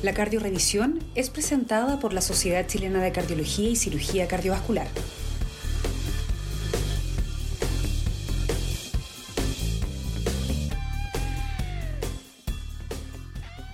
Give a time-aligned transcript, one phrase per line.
[0.00, 4.86] La cardiorevisión es presentada por la Sociedad Chilena de Cardiología y Cirugía Cardiovascular.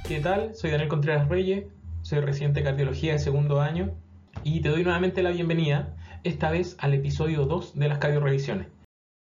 [0.09, 0.55] ¿Qué tal?
[0.55, 1.67] Soy Daniel Contreras Reyes,
[2.01, 3.95] soy residente de cardiología de segundo año
[4.45, 8.69] y te doy nuevamente la bienvenida, esta vez al episodio 2 de las cardiorevisiones,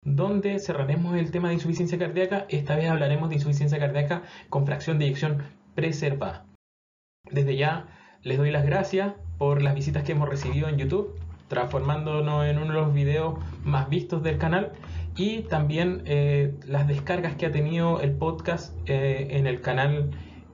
[0.03, 4.99] donde cerraremos el tema de insuficiencia cardíaca, esta vez hablaremos de insuficiencia cardíaca con fracción
[4.99, 5.45] de eyección
[5.77, 6.48] preservada.
[7.31, 7.87] Desde ya
[8.23, 11.15] les doy las gracias por las visitas que hemos recibido en YouTube,
[11.49, 14.73] transformándonos en uno de los videos más vistos del canal
[15.17, 20.11] y también eh, las descargas que ha tenido el podcast eh, en el canal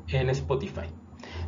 [0.09, 0.87] en Spotify.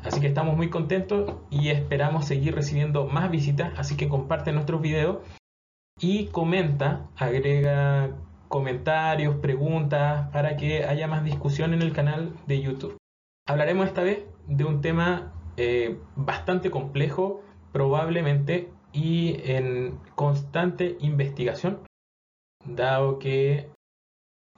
[0.05, 4.81] Así que estamos muy contentos y esperamos seguir recibiendo más visitas, así que comparte nuestros
[4.81, 5.19] videos
[5.99, 8.11] y comenta, agrega
[8.49, 12.97] comentarios, preguntas para que haya más discusión en el canal de YouTube.
[13.49, 21.81] Hablaremos esta vez de un tema eh, bastante complejo, probablemente, y en constante investigación,
[22.65, 23.69] dado que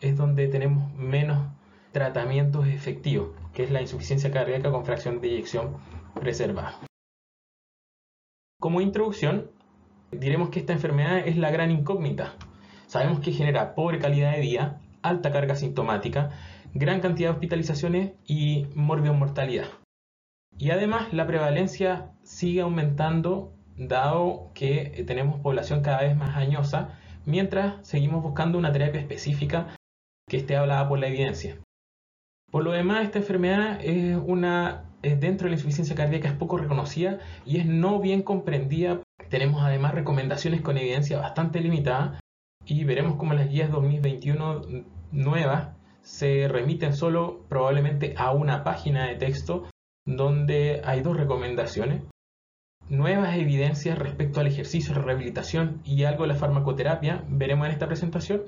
[0.01, 1.49] es donde tenemos menos
[1.93, 5.77] tratamientos efectivos, que es la insuficiencia cardíaca con fracción de eyección
[6.15, 6.79] preservada.
[8.61, 9.51] Como introducción,
[10.11, 12.35] diremos que esta enfermedad es la gran incógnita.
[12.87, 16.31] Sabemos que genera pobre calidad de vida, alta carga sintomática,
[16.75, 19.69] gran cantidad de hospitalizaciones y mortalidad.
[20.57, 27.87] Y además la prevalencia sigue aumentando dado que tenemos población cada vez más añosa, mientras
[27.87, 29.77] seguimos buscando una terapia específica
[30.29, 31.59] que esté hablada por la evidencia.
[32.51, 37.21] Por lo demás, esta enfermedad es una dentro de la insuficiencia cardíaca es poco reconocida
[37.45, 39.03] y es no bien comprendida.
[39.29, 42.19] Tenemos además recomendaciones con evidencia bastante limitada
[42.65, 44.63] y veremos cómo las guías 2021
[45.13, 45.78] nuevas
[46.09, 49.65] se remiten solo probablemente a una página de texto
[50.07, 52.03] donde hay dos recomendaciones.
[52.89, 57.87] Nuevas evidencias respecto al ejercicio de rehabilitación y algo de la farmacoterapia veremos en esta
[57.87, 58.45] presentación.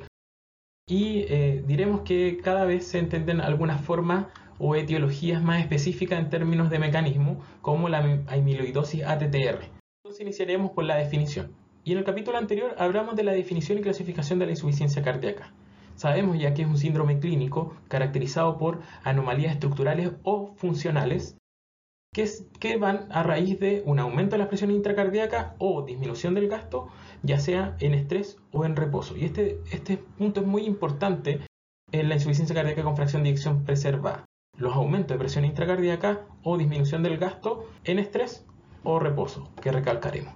[0.88, 4.28] Y eh, diremos que cada vez se entienden algunas formas
[4.59, 9.69] o etiologías más específicas en términos de mecanismo, como la amiloidosis ATTR.
[10.03, 11.54] Entonces iniciaremos por la definición.
[11.84, 15.53] Y en el capítulo anterior hablamos de la definición y clasificación de la insuficiencia cardíaca.
[16.00, 21.37] Sabemos ya que es un síndrome clínico caracterizado por anomalías estructurales o funcionales
[22.15, 26.89] que, van a raíz de un aumento de la presión intracardíaca o disminución del gasto,
[27.22, 29.15] ya sea en estrés o en reposo.
[29.15, 31.41] Y este, este punto es muy importante
[31.93, 34.25] en la insuficiencia cardíaca con fracción de eyección preservada.
[34.56, 38.47] Los aumentos de presión intracardíaca o disminución del gasto en estrés
[38.84, 40.33] o reposo, que recalcaremos.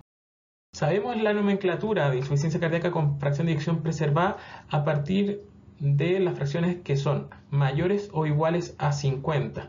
[0.75, 4.37] Sabemos la nomenclatura de insuficiencia cardíaca con fracción de eyección preservada
[4.69, 9.69] a partir de las fracciones que son mayores o iguales a 50.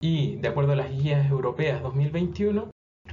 [0.00, 2.70] Y de acuerdo a las guías europeas 2021,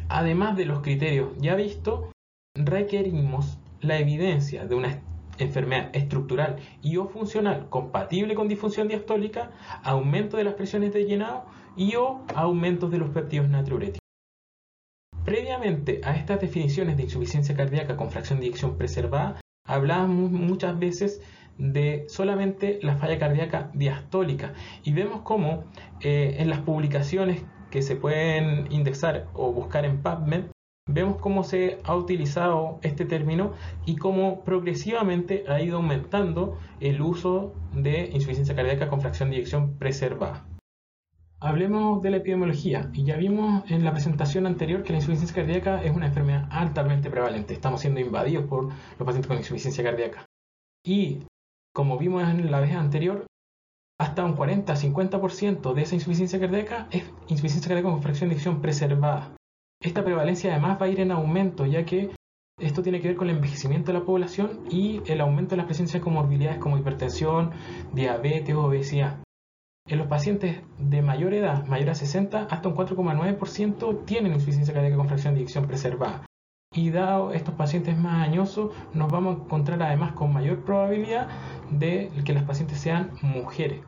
[0.10, 2.12] además de los criterios ya vistos,
[2.56, 5.02] requerimos la evidencia de una
[5.38, 9.52] enfermedad estructural y o funcional compatible con disfunción diastólica,
[9.84, 11.46] aumento de las presiones de llenado
[11.76, 14.00] y o aumentos de los péptidos natriuréticos.
[15.26, 21.22] Previamente a estas definiciones de insuficiencia cardíaca con fracción de eyección preservada, hablábamos muchas veces
[21.58, 25.66] de solamente la falla cardíaca diastólica y vemos cómo
[26.02, 30.46] eh, en las publicaciones que se pueden indexar o buscar en PubMed
[30.88, 33.54] vemos cómo se ha utilizado este término
[33.86, 39.78] y cómo progresivamente ha ido aumentando el uso de insuficiencia cardíaca con fracción de eyección
[39.78, 40.46] preservada.
[41.40, 45.84] Hablemos de la epidemiología y ya vimos en la presentación anterior que la insuficiencia cardíaca
[45.84, 47.54] es una enfermedad altamente prevalente.
[47.54, 50.26] Estamos siendo invadidos por los pacientes con insuficiencia cardíaca.
[50.84, 51.24] Y
[51.76, 53.26] como vimos en la vez anterior,
[54.00, 59.36] hasta un 40-50% de esa insuficiencia cardíaca es insuficiencia cardíaca con fracción de eyección preservada.
[59.82, 62.12] Esta prevalencia además va a ir en aumento, ya que
[62.60, 65.66] esto tiene que ver con el envejecimiento de la población y el aumento de las
[65.66, 67.52] presencias de comorbilidades como hipertensión,
[67.94, 69.18] diabetes obesidad.
[69.88, 74.96] En los pacientes de mayor edad, mayor a 60, hasta un 4,9% tienen insuficiencia cardíaca
[74.96, 76.25] con fracción de eyección preservada
[76.76, 81.28] y dado estos pacientes más añosos, nos vamos a encontrar además con mayor probabilidad
[81.72, 83.82] de que las pacientes sean mujeres.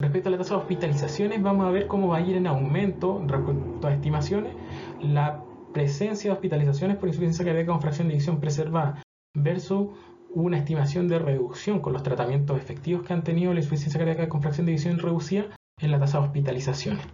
[0.00, 3.20] Respecto a la tasa de hospitalizaciones, vamos a ver cómo va a ir en aumento
[3.26, 4.54] respecto a estimaciones
[5.00, 5.42] la
[5.72, 9.02] presencia de hospitalizaciones por insuficiencia cardíaca con fracción de eyección preservada
[9.34, 9.88] versus
[10.34, 14.42] una estimación de reducción con los tratamientos efectivos que han tenido la insuficiencia cardíaca con
[14.42, 15.46] fracción de eyección reducida
[15.80, 17.04] en la tasa de hospitalizaciones.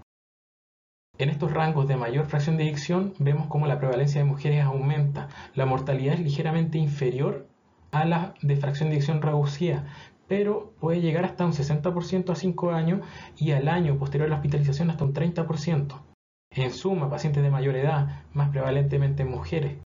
[1.16, 5.28] En estos rangos de mayor fracción de eyección vemos cómo la prevalencia de mujeres aumenta.
[5.54, 7.46] La mortalidad es ligeramente inferior
[7.92, 9.86] a la de fracción de eyección reducida,
[10.26, 13.00] pero puede llegar hasta un 60% a 5 años
[13.36, 16.02] y al año posterior a la hospitalización hasta un 30%.
[16.50, 19.78] En suma, pacientes de mayor edad, más prevalentemente mujeres,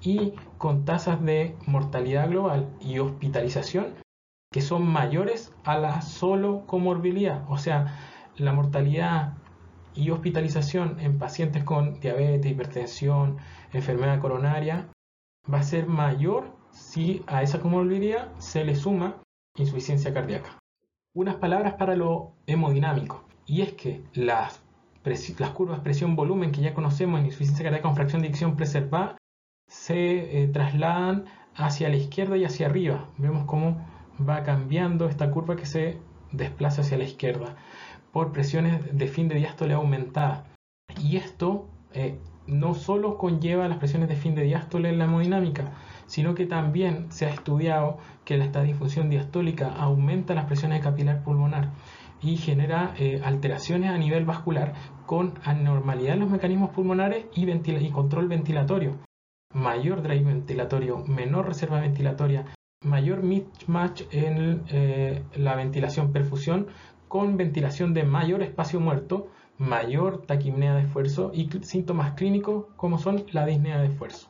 [0.00, 3.94] y con tasas de mortalidad global y hospitalización
[4.52, 7.44] que son mayores a la solo comorbilidad.
[7.48, 7.98] O sea,
[8.36, 9.34] la mortalidad
[9.96, 13.38] y hospitalización en pacientes con diabetes, hipertensión,
[13.72, 14.88] enfermedad coronaria
[15.52, 19.22] va a ser mayor si a esa comorbilidad se le suma
[19.56, 20.58] insuficiencia cardíaca.
[21.14, 24.62] Unas palabras para lo hemodinámico, y es que las,
[25.54, 29.16] curvas presión-volumen que ya conocemos en insuficiencia cardíaca con fracción de dicción preservada
[29.68, 33.08] se eh, trasladan hacia la izquierda y hacia arriba.
[33.16, 33.86] Vemos cómo
[34.28, 35.98] va cambiando esta curva que se
[36.32, 37.56] desplaza hacia la izquierda
[38.16, 40.46] por presiones de fin de diástole aumentada.
[40.98, 45.74] Y esto eh, no solo conlleva las presiones de fin de diástole en la hemodinámica,
[46.06, 51.24] sino que también se ha estudiado que la estadifunción diastólica aumenta las presiones de capilar
[51.24, 51.72] pulmonar
[52.22, 54.72] y genera eh, alteraciones a nivel vascular
[55.04, 58.96] con anormalidad en los mecanismos pulmonares y, y control ventilatorio.
[59.52, 62.46] Mayor drive ventilatorio, menor reserva ventilatoria,
[62.82, 66.68] mayor mismatch en eh, la ventilación perfusión
[67.16, 73.24] con ventilación de mayor espacio muerto, mayor taquimnea de esfuerzo y síntomas clínicos como son
[73.32, 74.28] la disnea de esfuerzo.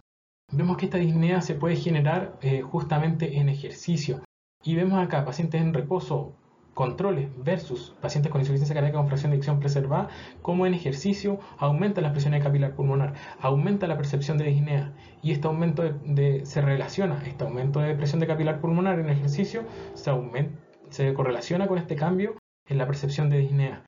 [0.53, 4.21] Vemos que esta disnea se puede generar eh, justamente en ejercicio
[4.63, 6.37] y vemos acá pacientes en reposo
[6.75, 10.09] controles versus pacientes con insuficiencia cardíaca con fracción de dicción preservada,
[10.41, 14.93] como en ejercicio aumenta la presión capilar pulmonar, aumenta la percepción de disnea
[15.25, 19.65] y este aumento de, se relaciona, este aumento de presión de capilar pulmonar en ejercicio
[19.95, 23.85] se correlaciona con este cambio en la percepción de disnea.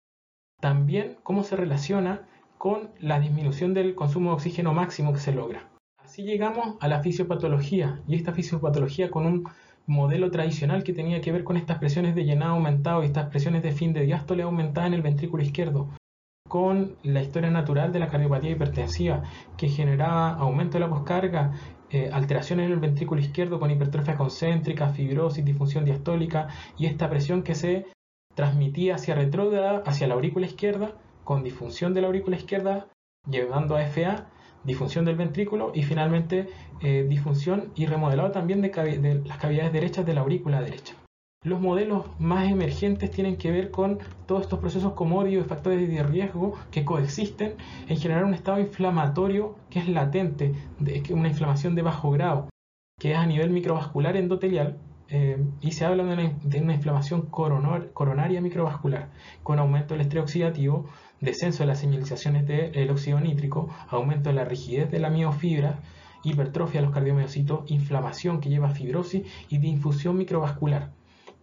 [0.61, 2.27] También cómo se relaciona
[2.59, 5.71] con la disminución del consumo de oxígeno máximo que se logra.
[5.99, 9.49] Así llegamos a la fisiopatología y esta fisiopatología con un
[9.87, 13.63] modelo tradicional que tenía que ver con estas presiones de llenado aumentado y estas presiones
[13.63, 15.89] de fin de diástole aumentada en el ventrículo izquierdo,
[16.49, 19.23] con la historia natural de la cardiopatía hipertensiva,
[19.57, 21.53] que generaba aumento de la poscarga,
[21.91, 27.43] eh, alteraciones en el ventrículo izquierdo con hipertrofia concéntrica, fibrosis, disfunción diastólica y esta presión
[27.43, 27.87] que se
[28.39, 30.93] transmitía hacia retrógrada, hacia la aurícula izquierda,
[31.25, 32.87] con disfunción de la aurícula izquierda,
[33.29, 34.29] llevando a FA
[34.63, 36.49] disfunción del ventrículo y finalmente
[36.81, 40.95] eh, disfunción y remodelado también de, las cavidades derechas de la aurícula derecha.
[41.43, 46.03] Los modelos más emergentes tienen que ver con todos estos procesos comodios y factores de
[46.05, 47.57] riesgo que coexisten
[47.89, 52.49] en generar un estado inflamatorio que es latente, de, una inflamación de bajo grado,
[53.01, 54.79] que es a nivel microvascular endotelial,
[55.11, 59.09] eh, y se habla de una, inflamación coronaria microvascular
[59.43, 60.87] con aumento del estrés oxidativo,
[61.21, 65.79] descenso de las señalizaciones del óxido nítrico, aumento de la rigidez de la miofibra,
[66.25, 70.91] hipertrofia de los cardiomiocitos, inflamación que lleva a fibrosis y difusión microvascular,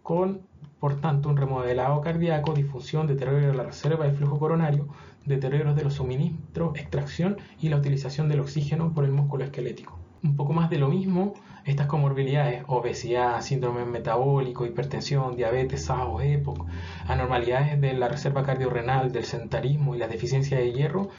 [0.02, 0.42] con,
[0.78, 4.86] por tanto, un remodelado cardíaco, difusión, deterioro de la reserva del flujo coronario,
[5.24, 9.98] deterioro de los suministros, extracción y la utilización del oxígeno por el músculo esquelético.
[10.22, 11.34] Un poco más de lo mismo,
[11.66, 16.64] estas comorbilidades, obesidad, síndrome metabólico, hipertensión, diabetes, SAO, EPOC,
[17.08, 21.10] anormalidades de la reserva cardiorrenal, del sedentarismo y la deficiencia de hierro,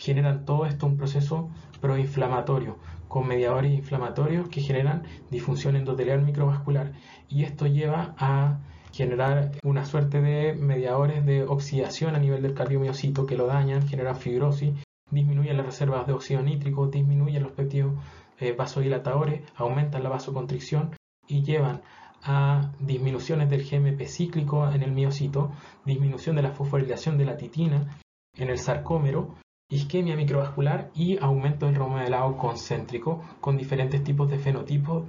[0.00, 1.50] generan todo esto un proceso
[1.80, 2.78] proinflamatorio,
[3.08, 6.92] con mediadores inflamatorios que generan disfunción endotelial microvascular.
[7.28, 8.60] Y esto lleva a
[8.92, 14.16] generar una suerte de mediadores de oxidación a nivel del cardiomiocito que lo dañan, generan
[14.16, 14.74] fibrosis,
[15.10, 17.94] disminuyen las reservas de óxido nítrico, disminuyen los péptidos
[18.40, 21.82] eh, vasodilatadores, aumentan la vasoconstricción y llevan
[22.22, 25.52] a disminuciones del GMP cíclico en el miocito,
[25.84, 27.98] disminución de la fosforilación de la titina
[28.36, 29.34] en el sarcómero,
[29.70, 35.06] isquemia microvascular y aumento del remodelado concéntrico con diferentes tipos de fenotipos.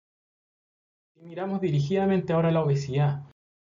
[1.16, 3.24] Miramos dirigidamente ahora la obesidad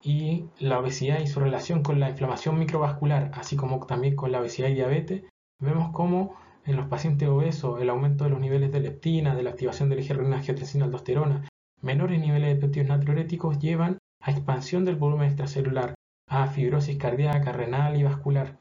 [0.03, 4.41] y la obesidad y su relación con la inflamación microvascular, así como también con la
[4.41, 5.25] obesidad y diabetes,
[5.61, 9.51] vemos cómo en los pacientes obesos el aumento de los niveles de leptina, de la
[9.51, 10.43] activación del eje renina
[10.83, 11.49] aldosterona,
[11.81, 15.95] menores niveles de péptidos natriuréticos llevan a expansión del volumen extracelular,
[16.29, 18.59] a fibrosis cardíaca, renal y vascular.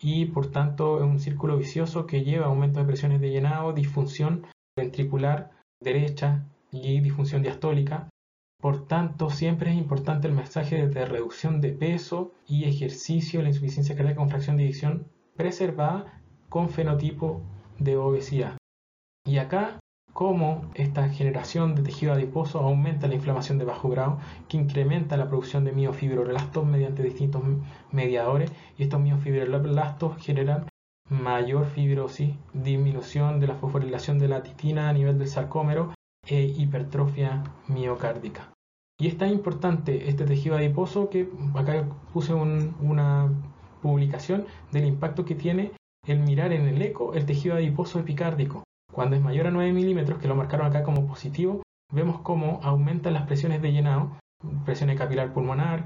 [0.00, 3.72] Y por tanto es un círculo vicioso que lleva a aumento de presiones de llenado,
[3.72, 4.46] disfunción
[4.76, 8.08] ventricular derecha y disfunción diastólica.
[8.60, 13.94] Por tanto, siempre es importante el mensaje de reducción de peso y ejercicio, la insuficiencia
[13.94, 15.06] cardíaca con fracción de eyección
[15.36, 17.40] preservada con fenotipo
[17.78, 18.56] de obesidad.
[19.26, 19.80] Y acá,
[20.12, 25.28] cómo esta generación de tejido adiposo aumenta la inflamación de bajo grado, que incrementa la
[25.28, 27.42] producción de miofibroblastos mediante distintos
[27.90, 30.66] mediadores, y estos miofibroblastos generan
[31.10, 35.92] mayor fibrosis, disminución de la fosforilación de la titina a nivel del sarcómero
[36.26, 38.52] e hipertrofia miocárdica.
[38.98, 43.32] Y es tan importante este tejido adiposo que acá puse una
[43.82, 45.72] publicación del impacto que tiene
[46.06, 48.64] el mirar en el eco el tejido adiposo epicárdico.
[48.92, 53.14] Cuando es mayor a 9 milímetros, que lo marcaron acá como positivo, vemos cómo aumentan
[53.14, 54.18] las presiones de llenado,
[54.64, 55.84] presiones capilar pulmonar,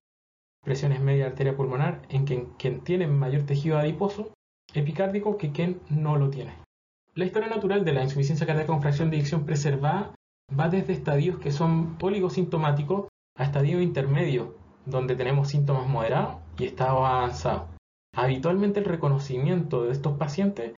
[0.65, 4.33] presiones media arteria pulmonar, en quien, quien tiene mayor tejido adiposo
[4.75, 6.53] epicárdico que quien no lo tiene.
[7.15, 10.15] La historia natural de la insuficiencia cardíaca con fracción de eyección preservada
[10.59, 14.51] va desde estadios que son oligosintomáticos a estadios intermedios,
[14.85, 17.69] donde tenemos síntomas moderados y estado avanzado.
[18.15, 20.75] Habitualmente el reconocimiento de estos pacientes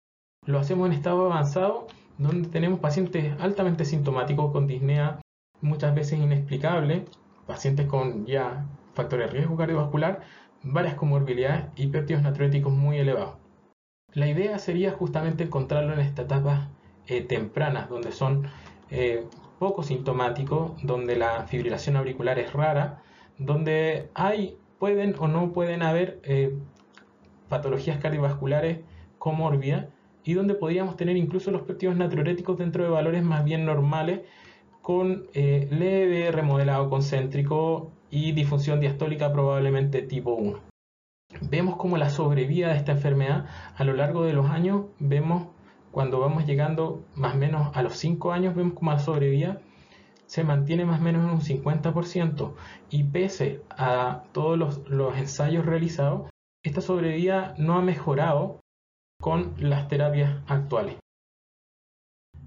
[0.47, 5.21] lo hacemos en estado avanzado, donde tenemos pacientes altamente sintomáticos con disnea
[5.61, 7.05] muchas veces inexplicable,
[7.47, 10.23] pacientes con ya factores de riesgo cardiovascular,
[10.63, 13.37] varias comorbilidades y péptidos natriuréticos muy elevados.
[14.13, 16.71] La idea sería justamente encontrarlo en esta etapa
[17.07, 18.49] eh, tempranas, donde son
[18.91, 19.27] eh,
[19.59, 23.03] poco sintomáticos, donde la fibrilación auricular es rara,
[23.39, 26.57] donde hay, pueden o no pueden haber eh,
[27.49, 28.81] patologías cardiovasculares
[29.19, 29.87] comórbidas
[30.25, 34.21] y donde podríamos tener incluso los péptidos natriuréticos dentro de valores más bien normales
[34.83, 40.61] con eh, leve remodelado concéntrico y disfunción diastólica probablemente tipo 1.
[41.43, 45.49] Vemos como la sobrevida de esta enfermedad a lo largo de los años, vemos
[45.91, 49.61] cuando vamos llegando más o menos a los 5 años, vemos como la sobrevida
[50.29, 52.53] se mantiene más o menos en un 50%
[52.91, 56.29] y pese a todos los, los ensayos realizados,
[56.65, 58.61] esta sobrevida no ha mejorado
[59.21, 60.97] con las terapias actuales.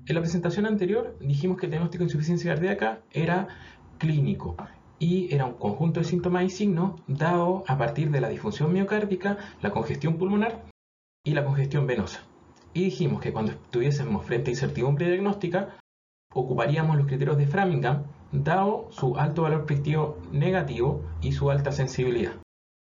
[0.06, 3.48] En la presentación anterior dijimos que el diagnóstico de insuficiencia cardíaca era
[3.98, 4.56] clínico
[5.00, 9.38] y era un conjunto de síntomas y signos dado a partir de la disfunción miocárdica,
[9.62, 10.66] la congestión pulmonar
[11.24, 12.24] y la congestión venosa.
[12.74, 15.78] Y dijimos que cuando estuviésemos frente a incertidumbre diagnóstica,
[16.34, 22.34] ocuparíamos los criterios de Framingham, dado su alto valor predictivo negativo y su alta sensibilidad.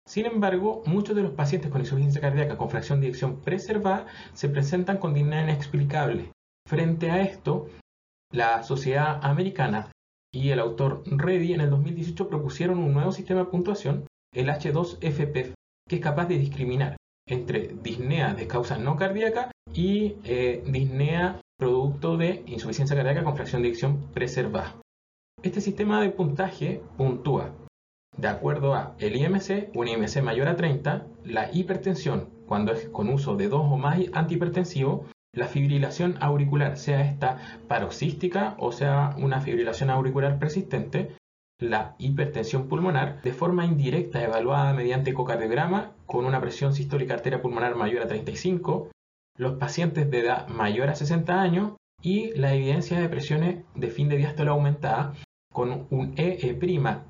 [0.07, 4.49] Sin embargo, muchos de los pacientes con insuficiencia cardíaca con fracción de eyección preservada se
[4.49, 6.33] presentan con disnea inexplicable.
[6.69, 7.69] Frente a esto,
[8.33, 9.91] la Sociedad Americana
[10.35, 15.55] y el autor Reddy en el 2018 propusieron un nuevo sistema de puntuación, el H2FP,
[15.89, 16.97] que es capaz de discriminar
[17.29, 23.63] entre disnea de causa no cardíaca y eh, disnea producto de insuficiencia cardíaca con fracción
[23.63, 24.81] de eyección preservada.
[25.43, 27.53] Este sistema de puntaje puntúa
[28.17, 33.09] de acuerdo a el IMC, un IMC mayor a 30, la hipertensión, cuando es con
[33.09, 39.41] uso de dos o más antihipertensivos, la fibrilación auricular, sea esta paroxística o sea una
[39.41, 41.17] fibrilación auricular persistente,
[41.59, 47.77] la hipertensión pulmonar, de forma indirecta evaluada mediante ecocardiograma con una presión sistólica arteria pulmonar
[47.77, 48.91] mayor a 35,
[49.39, 54.09] los pacientes de edad mayor a 60 años y la evidencia de presiones de fin
[54.09, 55.15] de diástole aumentada
[55.53, 56.59] con un EE'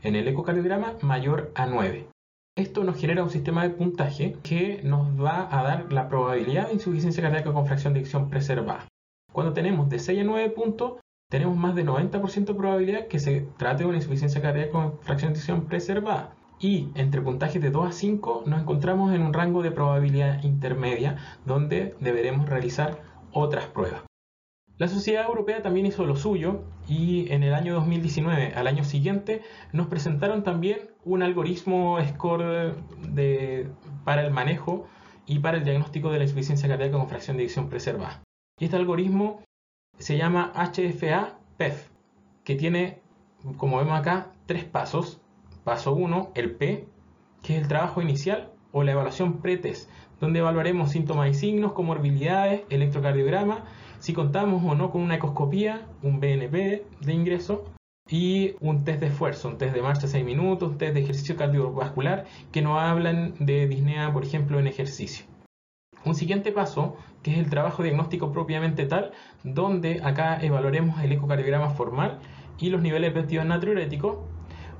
[0.03, 2.09] en el ecocardiograma mayor a 9.
[2.55, 6.75] Esto nos genera un sistema de puntaje que nos va a dar la probabilidad de
[6.75, 8.89] insuficiencia cardíaca con fracción de eyección preservada.
[9.33, 13.47] Cuando tenemos de 6 a 9 puntos, tenemos más de 90% de probabilidad que se
[13.57, 16.35] trate de una insuficiencia cardíaca con fracción de eyección preservada.
[16.61, 21.17] Y entre puntajes de 2 a 5 nos encontramos en un rango de probabilidad intermedia
[21.47, 23.01] donde deberemos realizar
[23.33, 24.03] otras pruebas.
[24.83, 29.41] La sociedad europea también hizo lo suyo y en el año 2019, al año siguiente,
[29.73, 32.75] nos presentaron también un algoritmo SCORE
[34.03, 34.89] para el manejo
[35.25, 38.25] y para el diagnóstico de la insuficiencia cardíaca con fracción de eyección preservada.
[38.59, 39.45] Y este algoritmo
[40.01, 41.89] se llama HFA-PEF,
[42.43, 42.99] que tiene,
[43.59, 45.21] como vemos acá, tres pasos.
[45.63, 46.89] Paso 1, el P,
[47.45, 52.63] que es el trabajo inicial o la evaluación pretest, donde evaluaremos síntomas y signos, comorbilidades,
[52.69, 53.63] electrocardiograma
[54.03, 57.67] si contamos o no con una ecoscopía, un BNP de ingreso
[58.09, 61.37] y un test de esfuerzo, un test de marcha 6 minutos, un test de ejercicio
[61.37, 65.25] cardiovascular que nos hablan de disnea, por ejemplo, en ejercicio.
[66.05, 69.13] Un siguiente paso, que es el trabajo diagnóstico propiamente tal,
[69.45, 72.19] donde acá evaluaremos el ecocardiograma formal
[72.59, 74.17] y los niveles de péptidos natriuréticos.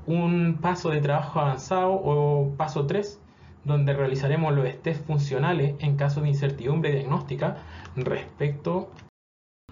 [0.05, 3.21] Un paso de trabajo avanzado o paso 3,
[3.63, 7.59] donde realizaremos los test funcionales en caso de incertidumbre diagnóstica
[7.95, 8.91] respecto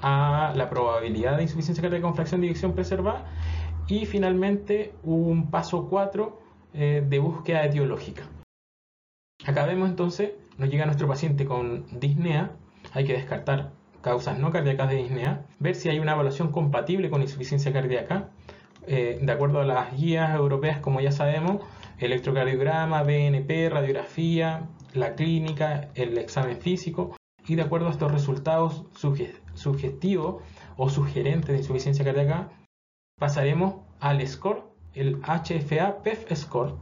[0.01, 3.25] a la probabilidad de insuficiencia cardíaca con fracción de eyección preservada
[3.87, 6.39] y finalmente un paso 4
[6.73, 8.23] eh, de búsqueda etiológica.
[9.45, 12.51] Acá vemos entonces, nos llega nuestro paciente con disnea,
[12.93, 17.21] hay que descartar causas no cardíacas de disnea, ver si hay una evaluación compatible con
[17.21, 18.29] insuficiencia cardíaca,
[18.87, 21.63] eh, de acuerdo a las guías europeas, como ya sabemos,
[21.99, 27.15] electrocardiograma, BNP, radiografía, la clínica, el examen físico,
[27.47, 28.85] y de acuerdo a estos resultados
[29.53, 30.43] sugestivos
[30.77, 32.49] o sugerentes de insuficiencia cardíaca,
[33.19, 36.75] pasaremos al score el HFA PEF Score.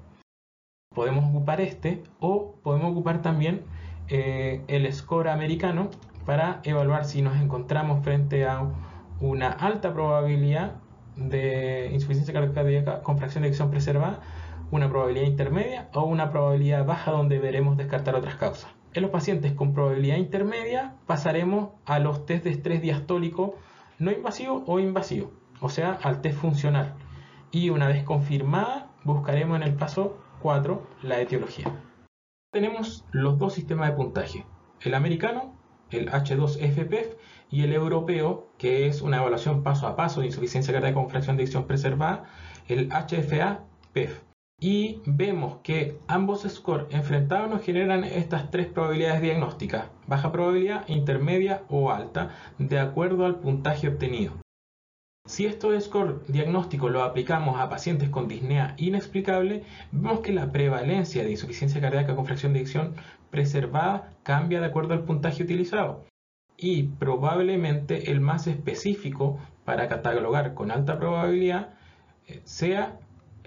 [0.93, 3.63] Podemos ocupar este o podemos ocupar también
[4.07, 5.89] eh, el score americano
[6.25, 8.67] para evaluar si nos encontramos frente a
[9.19, 10.75] una alta probabilidad
[11.15, 14.21] de insuficiencia cardíaca con fracción de eyección preservada,
[14.71, 18.78] una probabilidad intermedia o una probabilidad baja donde veremos descartar otras causas.
[18.93, 23.55] En los pacientes con probabilidad intermedia pasaremos a los test de estrés diastólico
[23.99, 25.31] no invasivo o invasivo,
[25.61, 26.95] o sea, al test funcional.
[27.51, 31.71] Y una vez confirmada, buscaremos en el paso 4 la etiología.
[32.51, 34.45] Tenemos los dos sistemas de puntaje,
[34.81, 35.53] el americano,
[35.91, 37.15] el H2FPF,
[37.51, 41.37] y el europeo, que es una evaluación paso a paso de insuficiencia cardíaca con fracción
[41.37, 42.25] de eyección preservada,
[42.67, 44.28] el HFA-PEF
[44.59, 51.63] y vemos que ambos scores enfrentados nos generan estas tres probabilidades diagnósticas, baja probabilidad, intermedia
[51.69, 54.33] o alta, de acuerdo al puntaje obtenido.
[55.25, 61.23] Si estos scores diagnósticos los aplicamos a pacientes con disnea inexplicable, vemos que la prevalencia
[61.23, 62.95] de insuficiencia cardíaca con fracción de eyección
[63.29, 66.03] preservada cambia de acuerdo al puntaje utilizado.
[66.57, 71.75] Y probablemente el más específico para catalogar con alta probabilidad
[72.27, 72.97] eh, sea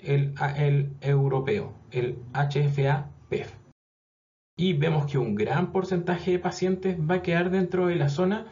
[0.02, 3.52] el, europeo, el HFA-PEF.
[4.56, 8.46] Y vemos que un gran porcentaje de pacientes va a quedar dentro de la zona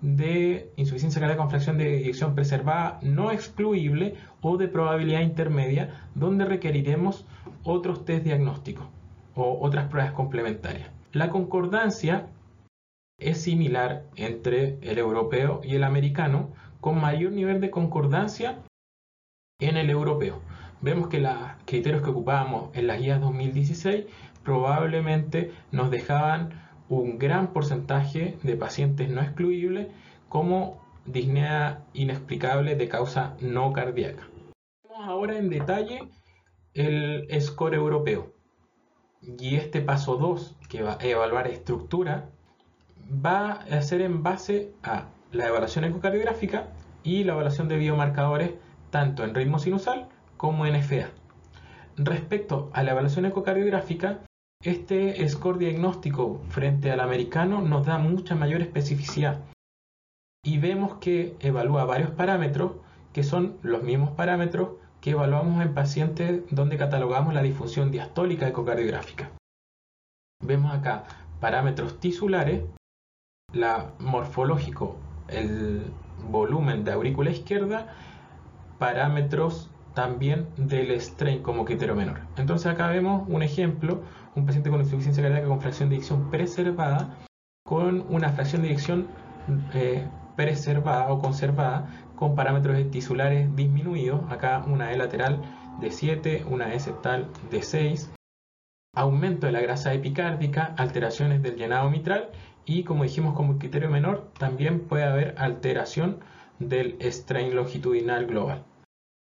[0.00, 6.44] de insuficiencia cardíaca con fracción de eyección preservada no excluible o de probabilidad intermedia, donde
[6.44, 7.24] requeriremos
[7.62, 8.86] otros test diagnósticos
[9.34, 10.90] o otras pruebas complementarias.
[11.12, 12.26] La concordancia
[13.18, 18.58] es similar entre el europeo y el americano, con mayor nivel de concordancia
[19.60, 20.42] en el europeo
[20.84, 21.32] vemos que los
[21.64, 24.04] criterios que ocupábamos en las guías 2016
[24.44, 29.88] probablemente nos dejaban un gran porcentaje de pacientes no excluibles
[30.28, 34.28] como disnea inexplicable de causa no cardíaca.
[34.82, 36.00] Vemos ahora en detalle
[36.74, 38.34] el score europeo.
[39.22, 42.28] Y este paso 2, que va a evaluar estructura,
[43.24, 46.68] va a ser en base a la evaluación ecocardiográfica
[47.02, 48.52] y la evaluación de biomarcadores
[48.90, 51.10] tanto en ritmo sinusal como NFA.
[51.96, 54.20] Respecto a la evaluación ecocardiográfica,
[54.62, 59.40] este score diagnóstico frente al americano nos da mucha mayor especificidad
[60.44, 62.72] y vemos que evalúa varios parámetros
[63.12, 64.70] que son los mismos parámetros
[65.00, 69.30] que evaluamos en pacientes donde catalogamos la disfunción diastólica ecocardiográfica.
[70.42, 71.04] Vemos acá
[71.40, 72.62] parámetros tisulares,
[73.52, 74.96] la morfológico,
[75.28, 75.82] el
[76.30, 77.94] volumen de aurícula izquierda,
[78.78, 82.20] parámetros también del strain como criterio menor.
[82.36, 84.02] Entonces acá vemos un ejemplo,
[84.34, 87.18] un paciente con insuficiencia cardíaca con fracción de eyección preservada,
[87.64, 89.08] con una fracción de eyección
[89.72, 95.40] eh, preservada o conservada, con parámetros tisulares disminuidos, acá una E lateral
[95.80, 98.12] de 7, una E septal de 6,
[98.94, 102.30] aumento de la grasa epicárdica, alteraciones del llenado mitral
[102.64, 106.20] y como dijimos como criterio menor, también puede haber alteración
[106.58, 108.64] del strain longitudinal global.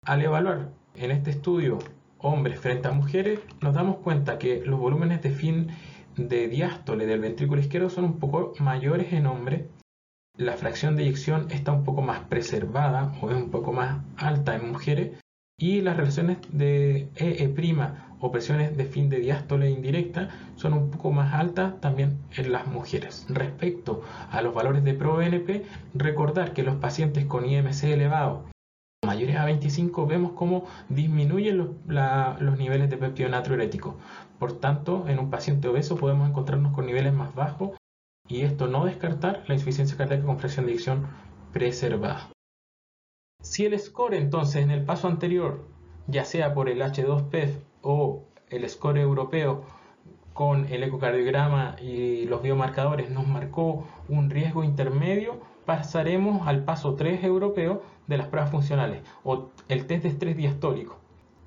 [0.04, 0.70] Al evaluar.
[0.94, 1.78] En este estudio
[2.18, 5.68] hombres frente a mujeres, nos damos cuenta que los volúmenes de fin
[6.16, 9.66] de diástole del ventrículo izquierdo son un poco mayores en hombres,
[10.36, 14.54] la fracción de eyección está un poco más preservada o es un poco más alta
[14.54, 15.20] en mujeres.
[15.58, 17.54] Y las relaciones de EE'
[18.20, 22.66] o presiones de fin de diástole indirecta son un poco más altas también en las
[22.66, 23.26] mujeres.
[23.28, 28.44] Respecto a los valores de ProNP, recordar que los pacientes con IMC elevado
[29.10, 33.96] mayores a 25 vemos cómo disminuyen los, niveles de péptido natriurético.
[34.38, 37.76] Por tanto, en un paciente obeso podemos encontrarnos con niveles más bajos
[38.28, 41.06] y esto no descartar la insuficiencia cardíaca con fracción de eyección
[41.52, 42.30] preservada.
[43.42, 45.66] Si el score entonces en el paso anterior,
[46.06, 47.50] ya sea por el H2PEF
[47.82, 49.64] o el score europeo
[50.34, 57.24] con el ecocardiograma y los biomarcadores nos marcó un riesgo intermedio, pasaremos al paso 3
[57.24, 60.98] europeo de las pruebas funcionales o el test de estrés diastólico.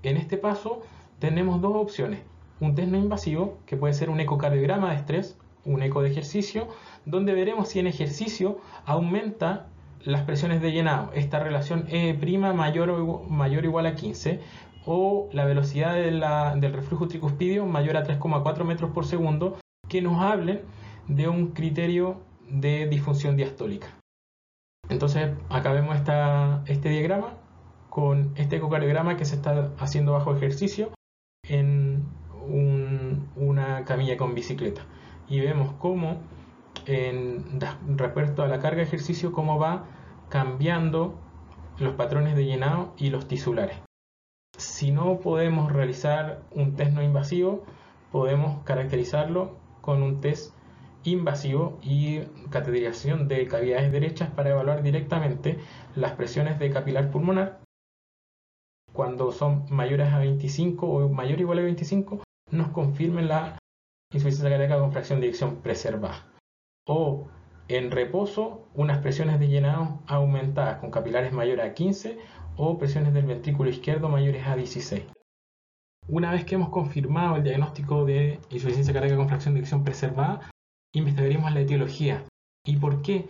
[0.02, 0.82] En este paso
[1.20, 2.22] tenemos dos opciones.
[2.60, 6.70] Un test no invasivo, que puede ser un ecocardiograma de estrés, un eco de ejercicio,
[7.06, 9.68] donde veremos si en ejercicio aumenta
[10.04, 12.14] las presiones de llenado, esta relación E'
[12.54, 14.40] mayor o, mayor igual a 15,
[14.86, 19.58] o la velocidad del reflujo tricuspidio mayor a 3,4 metros por segundo,
[19.90, 20.62] que nos hablen
[21.08, 24.03] de un criterio de disfunción diastólica.
[24.94, 25.98] Entonces acá vemos
[26.68, 27.34] este diagrama
[27.90, 30.92] con este ecocardiograma que se está haciendo bajo ejercicio
[31.50, 32.06] en
[33.36, 34.82] una camilla con bicicleta.
[35.28, 36.22] Y vemos cómo,
[36.86, 39.86] respecto a la carga de ejercicio, cómo va
[40.30, 41.16] cambiando
[41.80, 43.78] los patrones de llenado y los tisulares.
[44.56, 47.64] si no podemos realizar un test no invasivo,
[48.12, 50.54] podemos caracterizarlo con un test
[51.04, 55.60] invasivo y cateterización de cavidades derechas para evaluar directamente
[55.96, 57.62] las presiones de capilar pulmonar.
[58.94, 63.58] Cuando son mayores a 25 o mayor o igual a 25, nos confirmen la
[64.12, 66.28] insuficiencia cardíaca con fracción de eyección preservada.
[66.88, 67.28] O
[67.68, 72.20] en reposo, unas presiones de llenado aumentadas con capilares mayores a 15
[72.58, 75.04] o presiones del ventrículo izquierdo mayores a 16.
[76.08, 80.52] Una vez que hemos confirmado el diagnóstico de insuficiencia cardíaca con fracción de eyección preservada,
[80.94, 82.24] investigaremos la etiología.
[82.66, 83.28] ¿Y por qué?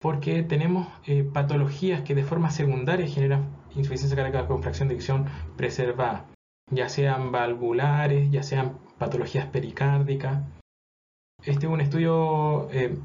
[0.00, 5.26] Porque tenemos eh, patologías que de forma secundaria generan insuficiencia cardíaca con fracción de eyección
[5.56, 6.26] preservada,
[6.70, 10.42] ya sean valvulares, ya sean patologías pericárdicas.
[11.42, 12.98] Este es un estudio eh,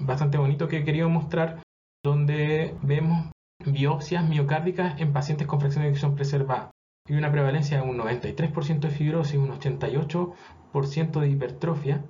[0.00, 1.62] bastante bonito que he querido mostrar,
[2.04, 3.30] donde vemos
[3.64, 6.70] biopsias miocárdicas en pacientes con fracción de eyección preservada
[7.08, 12.04] y una prevalencia de un 93% de fibrosis, un 88% de hipertrofia,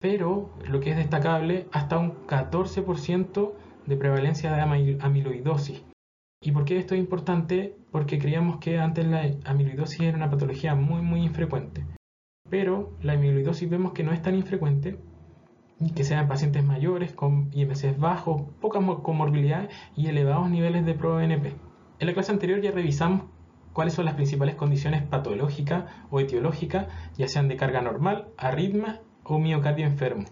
[0.00, 3.52] pero lo que es destacable, hasta un 14%
[3.86, 5.84] de prevalencia de amiloidosis.
[6.42, 7.76] ¿Y por qué esto es importante?
[7.92, 11.84] Porque creíamos que antes la amiloidosis era una patología muy muy infrecuente,
[12.48, 14.98] pero la amiloidosis vemos que no es tan infrecuente
[15.94, 21.56] que sean pacientes mayores con IMCs bajos, poca comorbilidad y elevados niveles de ProBNP.
[21.98, 23.24] En la clase anterior ya revisamos
[23.74, 29.38] cuáles son las principales condiciones patológicas o etiológicas, ya sean de carga normal, arritmia o
[29.38, 30.24] miocardio enfermo.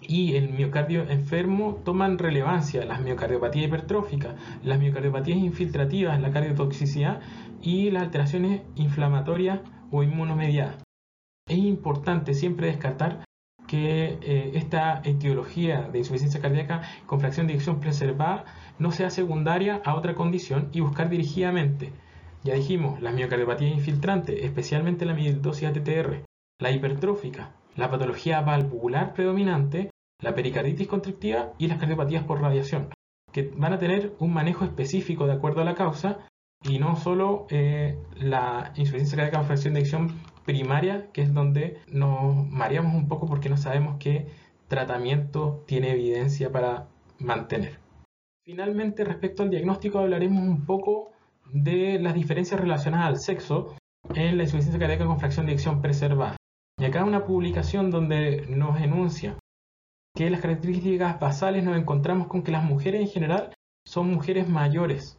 [0.00, 7.20] Y el miocardio enfermo toman relevancia las miocardiopatías hipertróficas, las miocardiopatías infiltrativas, la cardiotoxicidad
[7.62, 10.82] y las alteraciones inflamatorias o inmunomediadas.
[11.48, 13.24] Es importante siempre descartar
[13.66, 18.44] que eh, esta etiología de insuficiencia cardíaca con fracción de eyección preservada
[18.78, 21.92] no sea secundaria a otra condición y buscar dirigidamente.
[22.42, 26.24] Ya dijimos, las miocardiopatías infiltrantes, especialmente la amiloidosis ATTR,
[26.58, 29.90] la hipertrófica, la patología valvular predominante,
[30.20, 32.90] la pericarditis constrictiva y las cardiopatías por radiación,
[33.32, 36.18] que van a tener un manejo específico de acuerdo a la causa
[36.62, 41.78] y no solo eh, la insuficiencia cardíaca con fracción de eyección primaria, que es donde
[41.88, 44.28] nos mareamos un poco porque no sabemos qué
[44.68, 46.88] tratamiento tiene evidencia para
[47.18, 47.80] mantener.
[48.44, 51.12] Finalmente, respecto al diagnóstico, hablaremos un poco
[51.52, 53.74] de las diferencias relacionadas al sexo
[54.14, 56.36] en la insuficiencia cardíaca con fracción de eyección preservada.
[56.78, 59.38] Y acá una publicación donde nos enuncia
[60.16, 63.54] que las características basales nos encontramos con que las mujeres en general
[63.86, 65.18] son mujeres mayores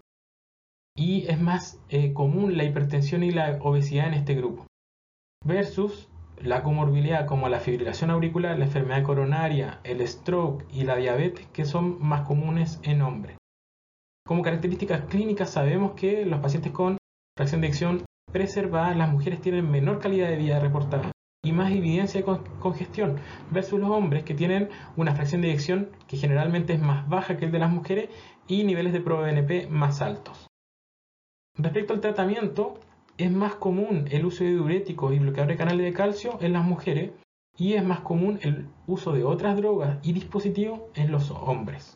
[0.97, 4.65] y es más eh, común la hipertensión y la obesidad en este grupo
[5.43, 6.09] versus
[6.41, 11.65] la comorbilidad como la fibrilación auricular, la enfermedad coronaria, el stroke y la diabetes que
[11.65, 13.37] son más comunes en hombres.
[14.25, 16.97] Como características clínicas sabemos que los pacientes con
[17.37, 21.11] fracción de eyección preservada, las mujeres tienen menor calidad de vida reportada
[21.45, 23.19] y más evidencia de congestión
[23.51, 27.45] versus los hombres que tienen una fracción de eyección que generalmente es más baja que
[27.45, 28.10] el de las mujeres
[28.47, 30.47] y niveles de ProBNP más altos.
[31.58, 32.79] Respecto al tratamiento,
[33.17, 36.65] es más común el uso de diuréticos y bloqueadores de canales de calcio en las
[36.65, 37.12] mujeres
[37.58, 41.95] y es más común el uso de otras drogas y dispositivos en los hombres.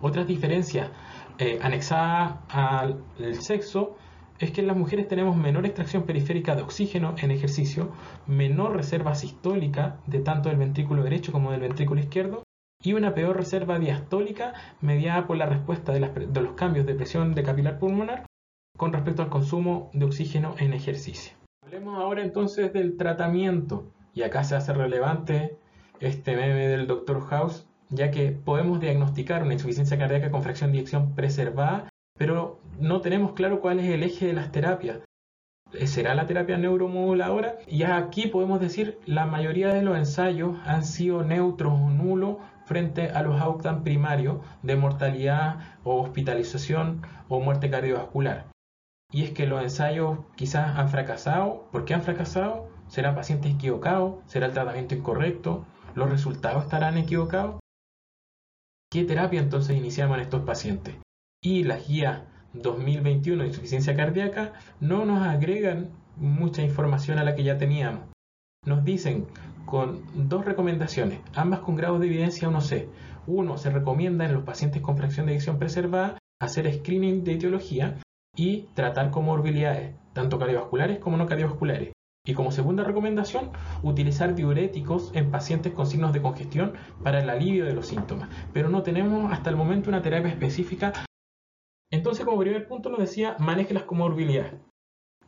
[0.00, 0.90] Otras diferencias
[1.38, 3.04] eh, anexadas al
[3.40, 3.96] sexo
[4.38, 7.92] es que en las mujeres tenemos menor extracción periférica de oxígeno en ejercicio,
[8.26, 12.42] menor reserva sistólica de tanto del ventrículo derecho como del ventrículo izquierdo
[12.82, 17.42] y una peor reserva diastólica mediada por la respuesta de, los cambios de presión de
[17.42, 18.26] capilar pulmonar
[18.76, 21.32] con respecto al consumo de oxígeno en ejercicio.
[21.64, 25.58] Hablemos ahora entonces del tratamiento, y acá se hace relevante
[26.00, 27.22] este meme del Dr.
[27.22, 33.00] House, ya que podemos diagnosticar una insuficiencia cardíaca con fracción de eyección preservada, pero no
[33.00, 35.00] tenemos claro cuál es el eje de las terapias.
[35.84, 37.56] ¿Será la terapia neuromoduladora?
[37.66, 43.10] Y aquí podemos decir la mayoría de los ensayos han sido neutros o nulos frente
[43.10, 48.46] a los outcomes primarios de mortalidad o hospitalización o muerte cardiovascular
[49.12, 51.68] y es que los ensayos quizás han fracasado.
[51.72, 52.68] ¿Por qué han fracasado?
[52.88, 54.22] ¿Será paciente equivocado?
[54.26, 55.64] ¿Será el tratamiento incorrecto?
[55.94, 57.60] ¿Los resultados estarán equivocados?
[58.90, 60.96] ¿Qué terapia entonces iniciamos en estos pacientes?
[61.42, 62.22] Y las guías
[62.54, 68.02] 2021 de insuficiencia cardíaca no nos agregan mucha información a la que ya teníamos.
[68.64, 69.26] Nos dicen
[69.64, 72.88] con dos recomendaciones, ambas con grados de evidencia 1C.
[73.26, 77.96] Uno, se recomienda en los pacientes con fracción de eyección preservada hacer screening de etiología
[78.36, 81.92] y tratar comorbilidades, tanto cardiovasculares como no cardiovasculares.
[82.24, 83.50] Y como segunda recomendación,
[83.82, 86.72] utilizar diuréticos en pacientes con signos de congestión
[87.04, 88.28] para el alivio de los síntomas.
[88.52, 90.92] Pero no tenemos hasta el momento una terapia específica
[91.90, 94.54] Entonces, como primer punto nos decía, maneje las comorbilidades.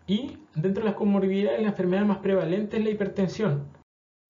[0.07, 3.69] Y dentro de las comorbilidades, la enfermedad más prevalente es la hipertensión.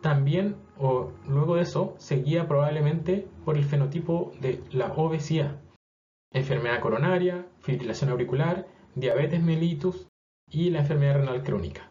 [0.03, 5.61] También, o luego de eso, seguía probablemente por el fenotipo de la obesidad,
[6.33, 10.07] enfermedad coronaria, fibrilación auricular, diabetes mellitus
[10.51, 11.91] y la enfermedad renal crónica.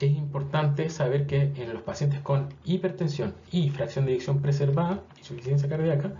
[0.00, 5.68] Es importante saber que en los pacientes con hipertensión y fracción de eyección preservada, insuficiencia
[5.68, 6.18] cardíaca,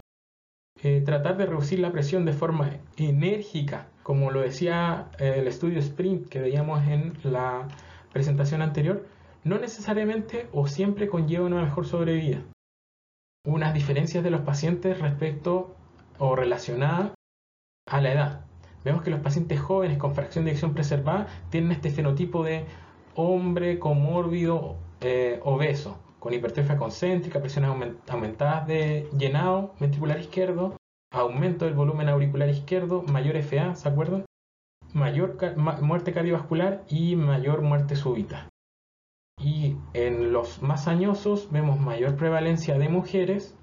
[0.83, 5.79] eh, tratar de reducir la presión de forma enérgica, como lo decía eh, el estudio
[5.79, 7.69] Sprint que veíamos en la
[8.13, 9.07] presentación anterior,
[9.45, 12.43] no necesariamente o siempre conlleva una mejor sobrevida.
[13.45, 15.75] Unas diferencias de los pacientes respecto
[16.19, 17.13] o relacionadas
[17.87, 18.45] a la edad.
[18.85, 22.65] Vemos que los pacientes jóvenes con fracción de eyección preservada tienen este fenotipo de
[23.15, 27.71] hombre comórbido eh, obeso, con hipertrofia concéntrica, presiones
[28.09, 30.77] aumentadas de llenado ventricular izquierdo,
[31.11, 34.27] aumento del volumen auricular izquierdo, mayor FA, ¿se acuerdan?
[34.93, 35.39] Mayor
[35.81, 38.49] muerte cardiovascular y mayor muerte súbita.
[39.43, 43.57] Y en los más añosos vemos mayor prevalencia de mujeres,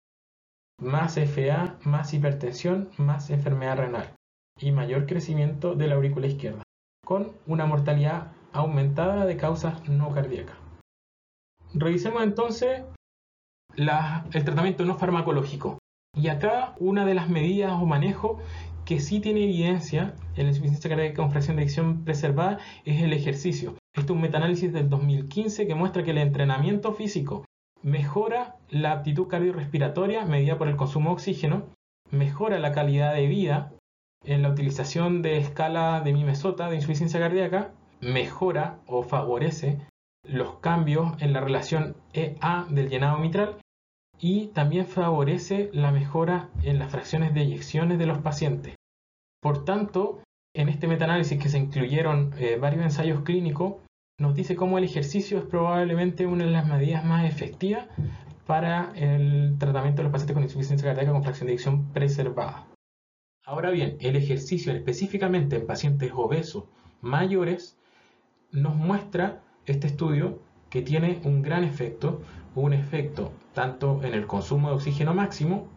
[0.82, 4.16] más FA, más hipertensión, más enfermedad renal
[4.60, 6.64] y mayor crecimiento de la aurícula izquierda,
[7.06, 10.67] con una mortalidad aumentada de causas no cardíacas.
[11.80, 12.82] Revisemos entonces
[13.76, 15.78] el tratamiento no farmacológico.
[16.16, 18.40] Y acá una de las medidas o manejo
[18.86, 23.14] que sí tiene evidencia en la insuficiencia cardíaca con fracción de eyección preservada es el
[23.14, 23.76] ejercicio.
[23.94, 27.46] Este es un metaanálisis del 2015 que muestra que el entrenamiento físico
[27.84, 31.66] mejora la aptitud cardiorrespiratoria medida por el consumo de oxígeno,
[32.10, 33.74] mejora la calidad de vida
[34.24, 39.80] en la utilización de escala de Mimesota de insuficiencia cardíaca, mejora o favorece
[40.28, 43.58] los cambios en la relación EA del llenado mitral
[44.20, 48.76] y también favorece la mejora en las fracciones de eyecciones de los pacientes.
[49.42, 50.24] Por tanto,
[50.56, 53.76] en este metaanálisis que se incluyeron eh, varios ensayos clínicos,
[54.20, 57.86] nos dice cómo el ejercicio es probablemente una de las medidas más efectivas
[58.48, 62.66] para el tratamiento de los pacientes con insuficiencia cardíaca con fracción de eyección preservada.
[63.46, 66.66] Ahora bien, el ejercicio específicamente en pacientes obesos
[67.02, 67.78] mayores
[68.52, 72.22] nos muestra este estudio que tiene un gran efecto,
[72.56, 75.68] un efecto tanto en el consumo de oxígeno máximo,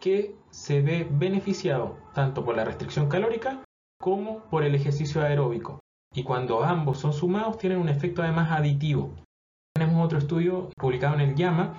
[0.00, 3.62] que se ve beneficiado tanto por la restricción calórica
[4.00, 5.80] como por el ejercicio aeróbico.
[6.14, 9.14] Y cuando ambos son sumados tienen un efecto además aditivo.
[9.74, 11.78] Tenemos otro estudio publicado en el JAMA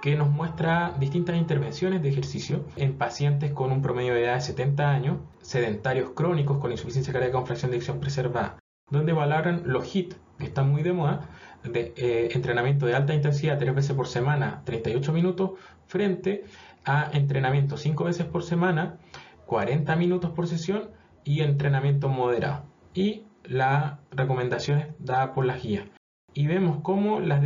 [0.00, 4.40] que nos muestra distintas intervenciones de ejercicio en pacientes con un promedio de edad de
[4.42, 8.58] 70 años, sedentarios crónicos con insuficiencia cardíaca con fracción de eyección preservada,
[8.90, 11.28] donde valoran los HIT, que están muy de moda,
[11.64, 15.52] de eh, entrenamiento de alta intensidad tres veces por semana, 38 minutos,
[15.86, 16.44] frente
[16.84, 18.98] a entrenamiento cinco veces por semana,
[19.46, 20.90] 40 minutos por sesión
[21.24, 22.64] y entrenamiento moderado.
[22.94, 25.86] Y las recomendaciones dadas por las guías.
[26.34, 27.42] Y vemos cómo las,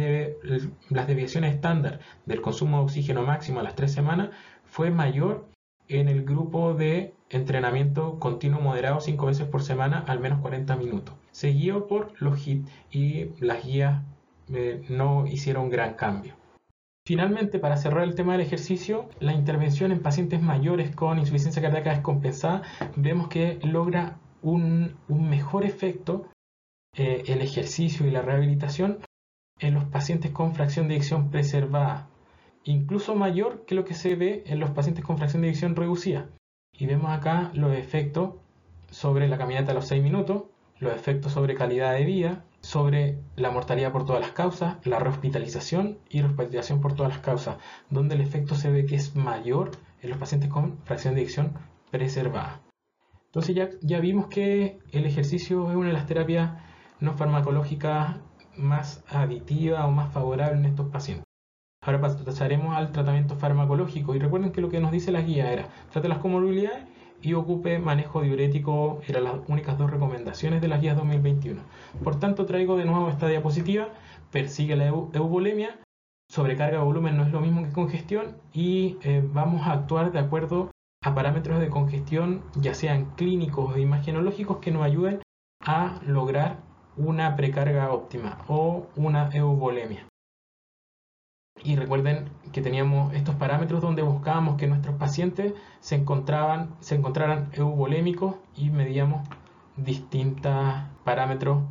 [0.88, 4.30] las deviaciones estándar del consumo de oxígeno máximo a las tres semanas
[4.64, 5.48] fue mayor
[5.88, 11.14] en el grupo de entrenamiento continuo moderado cinco veces por semana al menos 40 minutos
[11.32, 14.02] seguido por los HIT y las guías
[14.48, 16.34] eh, no hicieron gran cambio.
[17.06, 21.90] Finalmente, para cerrar el tema del ejercicio, la intervención en pacientes mayores con insuficiencia cardíaca
[21.90, 22.62] descompensada,
[22.96, 26.28] vemos que logra un, mejor efecto
[26.96, 28.98] eh, el ejercicio y la rehabilitación
[29.58, 32.08] en los pacientes con fracción de eyección preservada,
[32.64, 36.28] incluso mayor que lo que se ve en los pacientes con fracción de eyección reducida.
[36.72, 38.34] Y vemos acá los efectos
[38.90, 40.44] sobre la caminata a los 6 minutos,
[40.78, 45.98] los efectos sobre calidad de vida, sobre la mortalidad por todas las causas, la rehospitalización
[46.08, 47.56] y rehospitalización por todas las causas,
[47.90, 49.70] donde el efecto se ve que es mayor
[50.02, 51.52] en los pacientes con fracción de eyección
[51.90, 52.60] preservada.
[53.26, 56.52] Entonces ya, ya vimos que el ejercicio es una de las terapias
[56.98, 58.16] no farmacológicas
[58.56, 61.29] más aditiva o más favorable en estos pacientes.
[61.82, 64.14] Ahora pasaremos al tratamiento farmacológico.
[64.14, 66.84] Y recuerden que lo que nos dice la guía era trate las comorbilidades
[67.22, 71.62] y ocupe manejo diurético, eran las únicas dos recomendaciones de las guías 2021.
[72.04, 73.88] Por tanto, traigo de nuevo esta diapositiva,
[74.30, 75.78] persigue la eubolemia,
[76.30, 78.36] sobrecarga de volumen no es lo mismo que congestión.
[78.52, 80.70] Y eh, vamos a actuar de acuerdo
[81.02, 85.22] a parámetros de congestión, ya sean clínicos o imagenológicos, que nos ayuden
[85.64, 86.58] a lograr
[86.96, 90.09] una precarga óptima o una eubolemia.
[91.62, 97.50] Y recuerden que teníamos estos parámetros donde buscábamos que nuestros pacientes se, encontraban, se encontraran
[97.52, 99.28] eubolémicos y medíamos
[99.76, 100.54] distintos
[101.04, 101.62] parámetros,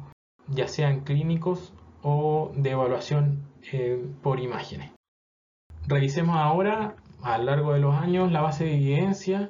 [0.47, 4.91] ya sean clínicos o de evaluación eh, por imágenes.
[5.87, 9.49] Revisemos ahora a lo largo de los años la base de evidencia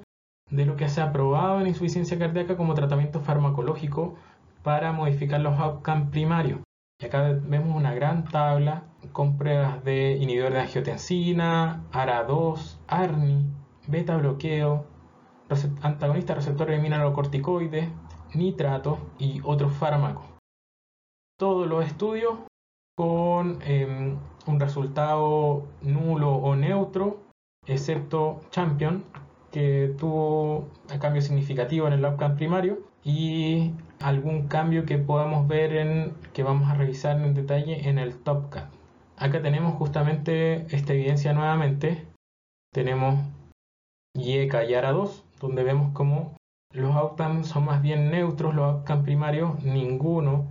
[0.49, 4.15] de lo que se ha probado en insuficiencia cardíaca como tratamiento farmacológico
[4.63, 6.60] para modificar los outcomes primarios.
[7.02, 8.84] Y acá vemos una gran tabla
[9.14, 13.46] con pruebas de inhibidor de angiotensina, ARA2, ARNI,
[13.88, 14.86] beta bloqueo,
[15.82, 17.88] antagonista receptor de mineralocorticoides,
[18.34, 20.26] nitrato y otros fármacos.
[21.38, 22.34] Todos los estudios
[22.98, 27.22] con em, un resultado nulo o neutro,
[27.66, 29.06] excepto Champion,
[29.52, 35.76] que tuvo un cambio significativo en el outcome primario y algún cambio que podamos ver
[35.76, 38.70] en que vamos a revisar en detalle en el TopCat.
[39.18, 42.06] Acá tenemos justamente esta evidencia nuevamente.
[42.74, 43.20] Tenemos
[44.16, 46.36] y ARA2, donde vemos como
[46.74, 50.48] los outcomes son más bien neutros, los outcomes primarios, ninguno,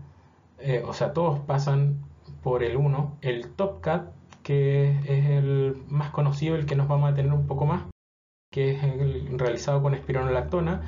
[0.59, 2.05] eh, o sea, todos pasan
[2.43, 3.19] por el 1.
[3.21, 4.11] El TopCat,
[4.43, 7.85] que es el más conocido, el que nos vamos a tener un poco más,
[8.53, 10.83] que es el realizado con espironolactona.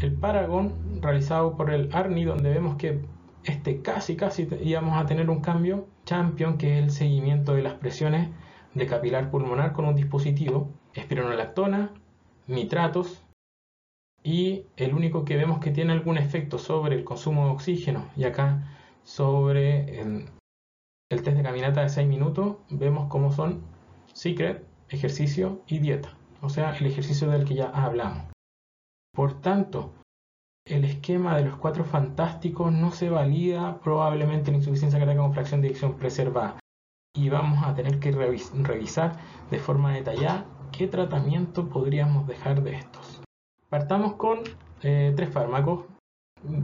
[0.00, 3.00] El Paragon, realizado por el ARNI, donde vemos que
[3.44, 5.86] este casi, casi íbamos a tener un cambio.
[6.04, 8.30] Champion, que es el seguimiento de las presiones
[8.74, 10.70] de capilar pulmonar con un dispositivo.
[10.94, 11.92] Espironolactona,
[12.46, 13.24] nitratos,
[14.22, 18.24] y el único que vemos que tiene algún efecto sobre el consumo de oxígeno y
[18.24, 18.68] acá
[19.04, 20.26] sobre el,
[21.10, 23.62] el test de caminata de 6 minutos vemos cómo son
[24.12, 28.24] secret, ejercicio y dieta, o sea, el ejercicio del que ya hablamos.
[29.12, 29.94] Por tanto,
[30.66, 35.60] el esquema de los cuatro fantásticos no se valida probablemente en insuficiencia cardíaca con fracción
[35.60, 36.58] de eyección preservada
[37.16, 39.18] y vamos a tener que revisar
[39.50, 43.22] de forma detallada qué tratamiento podríamos dejar de estos.
[43.68, 44.40] Partamos con
[44.82, 45.86] eh, tres fármacos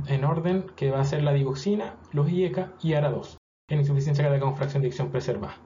[0.06, 3.36] en orden que va a ser la digoxina, los IECA y ARA2
[3.70, 5.56] en insuficiencia cardíaca con fracción de eyección preservada.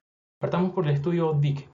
[0.41, 1.69] Partamos por el estudio DIC.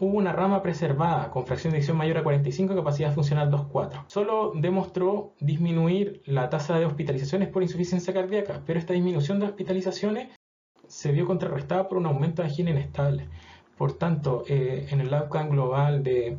[0.00, 4.04] Hubo una rama preservada con fracción de eyección mayor a 45 capacidad funcional 2.4.
[4.06, 10.34] Solo demostró disminuir la tasa de hospitalizaciones por insuficiencia cardíaca, pero esta disminución de hospitalizaciones
[10.88, 13.28] se vio contrarrestada por un aumento de angina inestable.
[13.76, 16.38] Por tanto, eh, en el outcome global de,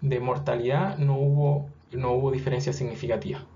[0.00, 3.46] de mortalidad no hubo no hubo diferencia significativa.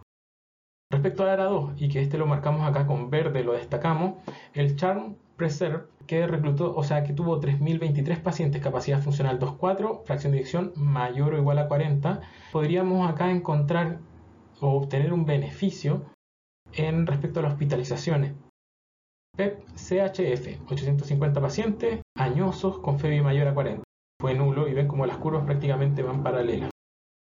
[0.93, 4.15] Respecto al ARA2, y que este lo marcamos acá con verde, lo destacamos,
[4.55, 10.33] el Charm Preserve, que reclutó, o sea, que tuvo 3.023 pacientes, capacidad funcional 2.4, fracción
[10.33, 12.21] de eyección mayor o igual a 40,
[12.51, 14.01] podríamos acá encontrar
[14.61, 16.07] o obtener un beneficio
[16.73, 18.35] en respecto a las hospitalizaciones.
[19.37, 23.85] PEP CHF, 850 pacientes, añosos, con FEBI mayor a 40.
[24.21, 26.71] Fue nulo y ven como las curvas prácticamente van paralelas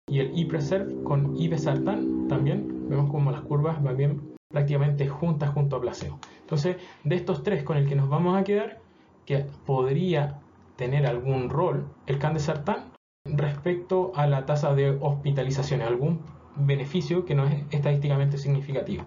[0.07, 5.75] y el e-preserve con ibesartán también vemos como las curvas van bien prácticamente juntas junto
[5.75, 6.19] a placebo.
[6.41, 8.79] Entonces, de estos tres con el que nos vamos a quedar,
[9.25, 10.39] que podría
[10.75, 12.91] tener algún rol el candesartán
[13.25, 16.21] respecto a la tasa de hospitalización, algún
[16.55, 19.05] beneficio que no es estadísticamente significativo.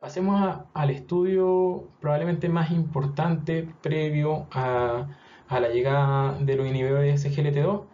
[0.00, 5.08] Pasemos al estudio probablemente más importante previo a,
[5.48, 7.84] a la llegada de los inhibidores de SGLT2,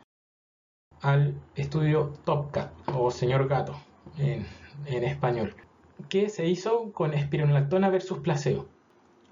[1.02, 3.74] al estudio Topcat o Señor Gato
[4.18, 4.46] en,
[5.04, 5.54] español,
[6.09, 8.66] que se hizo con espironolactona versus placebo.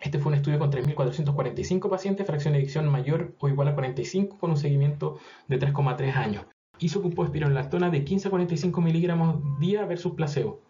[0.01, 4.39] Este fue un estudio con 3.445 pacientes, fracción de adicción mayor o igual a 45,
[4.39, 6.47] con un seguimiento de 3,3 años.
[6.79, 10.61] Y se ocupó espironolactona de 15 a 45 miligramos día versus placebo.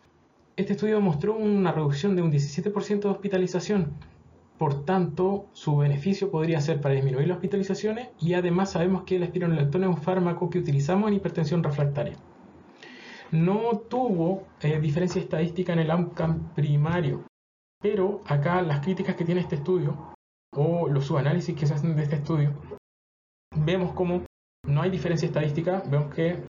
[0.56, 3.94] Este estudio mostró una reducción de un 17% de hospitalización,
[4.58, 9.24] por tanto, su beneficio podría ser para disminuir las hospitalizaciones y además sabemos que el
[9.24, 12.16] espironolactona es un fármaco que utilizamos en hipertensión refractaria.
[13.34, 17.26] No tuvo eh, diferencia estadística en el outcome primario,
[17.82, 20.14] pero acá las críticas que tiene este estudio
[20.54, 22.54] o los subanálisis que se hacen de este estudio,
[23.56, 24.22] vemos como
[24.68, 26.44] no hay diferencia estadística, vemos que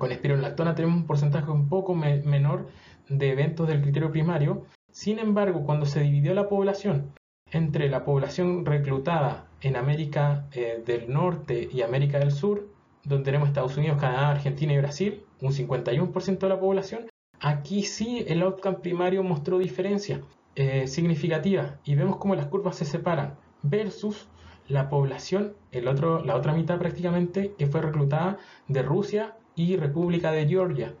[0.00, 2.66] con espironolactona tenemos un porcentaje un poco menor
[3.08, 4.66] de eventos del criterio primario.
[4.90, 7.14] Sin embargo, cuando se dividió la población
[7.52, 12.68] entre la población reclutada en América eh, del Norte y América del Sur,
[13.04, 17.06] donde tenemos Estados Unidos, Canadá, Argentina y Brasil, un 51% de la población,
[17.40, 20.20] aquí sí el outcome primario mostró diferencia
[20.56, 24.28] eh, significativa y vemos cómo las curvas se separan versus
[24.68, 28.38] la población, el otro, la otra mitad prácticamente, que fue reclutada
[28.68, 30.94] de Rusia y República de Georgia,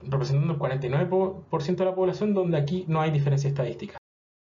[0.00, 3.96] representando el 49% de la población, donde aquí no hay diferencia estadística.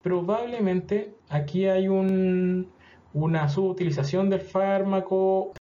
[0.03, 5.53] Probablemente aquí hay una subutilización del fármaco,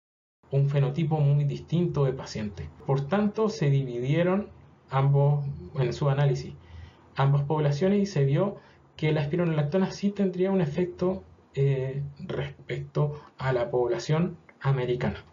[0.51, 2.69] un fenotipo muy distinto de paciente.
[2.85, 4.49] Por tanto, se dividieron
[4.89, 5.45] ambos
[5.75, 6.53] en su análisis
[7.19, 8.57] ambas poblaciones y se vio
[8.95, 11.23] que la espironolactona sí tendría un efecto
[11.53, 15.23] eh, respecto a la población americana.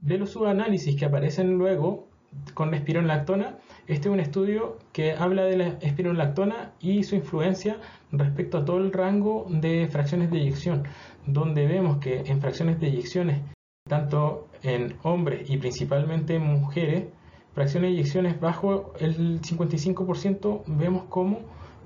[0.00, 2.08] De los subanálisis que aparecen luego,
[2.52, 3.58] con espironolactona.
[3.86, 7.78] Este es un estudio que habla de la espironolactona y su influencia
[8.10, 10.82] respecto a todo el rango de fracciones de eyección,
[11.26, 13.40] donde vemos que en fracciones de eyecciones,
[13.86, 17.04] tanto en hombres y principalmente en mujeres,
[17.52, 21.40] fracciones de eyecciones bajo el 55%, vemos cómo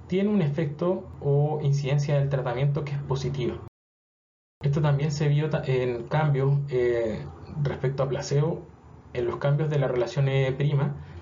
[0.07, 3.57] tiene un efecto o incidencia del tratamiento que es positiva.
[4.63, 7.27] Esto también se vio en cambios eh,
[7.65, 8.63] respecto a placebo,
[9.13, 10.55] en los cambios de la relación E'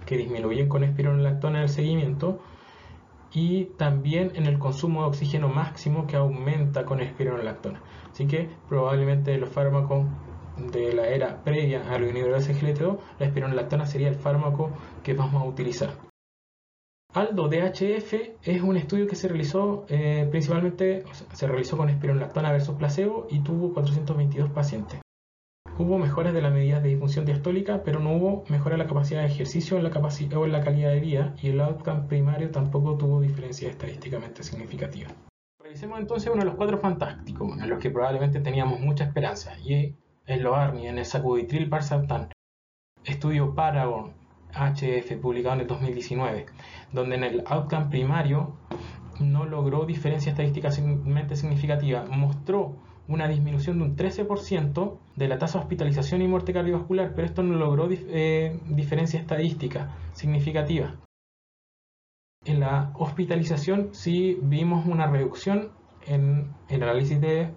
[0.04, 2.38] que disminuyen con espironolactona en el seguimiento
[3.32, 7.80] y también en el consumo de oxígeno máximo que aumenta con espironolactona.
[8.12, 10.06] Así que probablemente los fármacos
[10.56, 14.70] de la era previa a los inhibidores de SGLT2, la espironolactona sería el fármaco
[15.02, 15.90] que vamos a utilizar.
[17.12, 22.76] Aldo DHF es un estudio que se realizó eh, principalmente, se realizó con espironolactona versus
[22.76, 25.00] placebo y tuvo 422 pacientes.
[25.78, 29.20] Hubo mejoras de las medidas de disfunción diastólica, pero no hubo mejora en la capacidad
[29.20, 32.96] de ejercicio en la o en la calidad de vida y el outcome primario tampoco
[32.96, 35.10] tuvo diferencia estadísticamente significativa.
[35.62, 39.94] Revisemos entonces uno de los cuatro fantásticos, en los que probablemente teníamos mucha esperanza, y
[40.26, 42.30] es lo ARNI en el sacubitril parsartán.
[43.04, 44.12] Estudio Paragon
[44.52, 46.46] HF publicado en el 2019,
[46.92, 48.56] donde en el outcome primario
[49.20, 52.76] no logró diferencia estadísticamente significativa, mostró
[53.08, 57.42] una disminución de un 13% de la tasa de hospitalización y muerte cardiovascular, pero esto
[57.44, 60.96] no logró eh, diferencia estadística significativa.
[62.44, 65.70] En la hospitalización sí vimos una reducción
[66.06, 67.52] en el análisis de,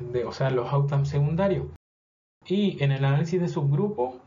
[0.00, 1.66] de o sea, los outcomes secundarios.
[2.48, 4.20] Y en el análisis de subgrupo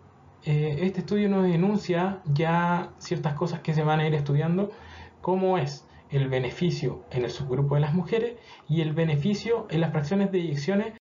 [0.45, 4.72] eh, este estudio nos denuncia ya ciertas cosas que se van a ir estudiando,
[5.22, 9.91] como es el beneficio en el subgrupo de las mujeres y el beneficio en las
[9.91, 10.97] fracciones de eyecciones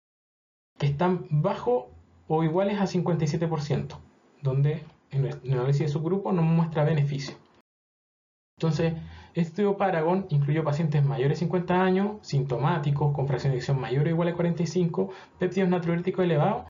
[0.78, 1.90] que están bajo
[2.28, 3.98] o iguales a 57%,
[4.42, 7.36] donde en el análisis de subgrupo nos muestra beneficio.
[8.58, 8.94] Entonces,
[9.34, 14.06] este estudio Paragon incluyó pacientes mayores de 50 años, sintomáticos, con fracción de eyección mayor
[14.06, 16.66] o igual a 45, péptidos natriuréticos elevados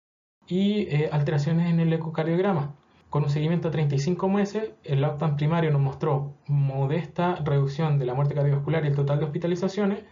[0.49, 2.75] y eh, alteraciones en el ecocardiograma.
[3.11, 8.15] Con un seguimiento de 35 meses, el outcome primario nos mostró modesta reducción de la
[8.15, 10.05] muerte cardiovascular y el total de hospitalizaciones,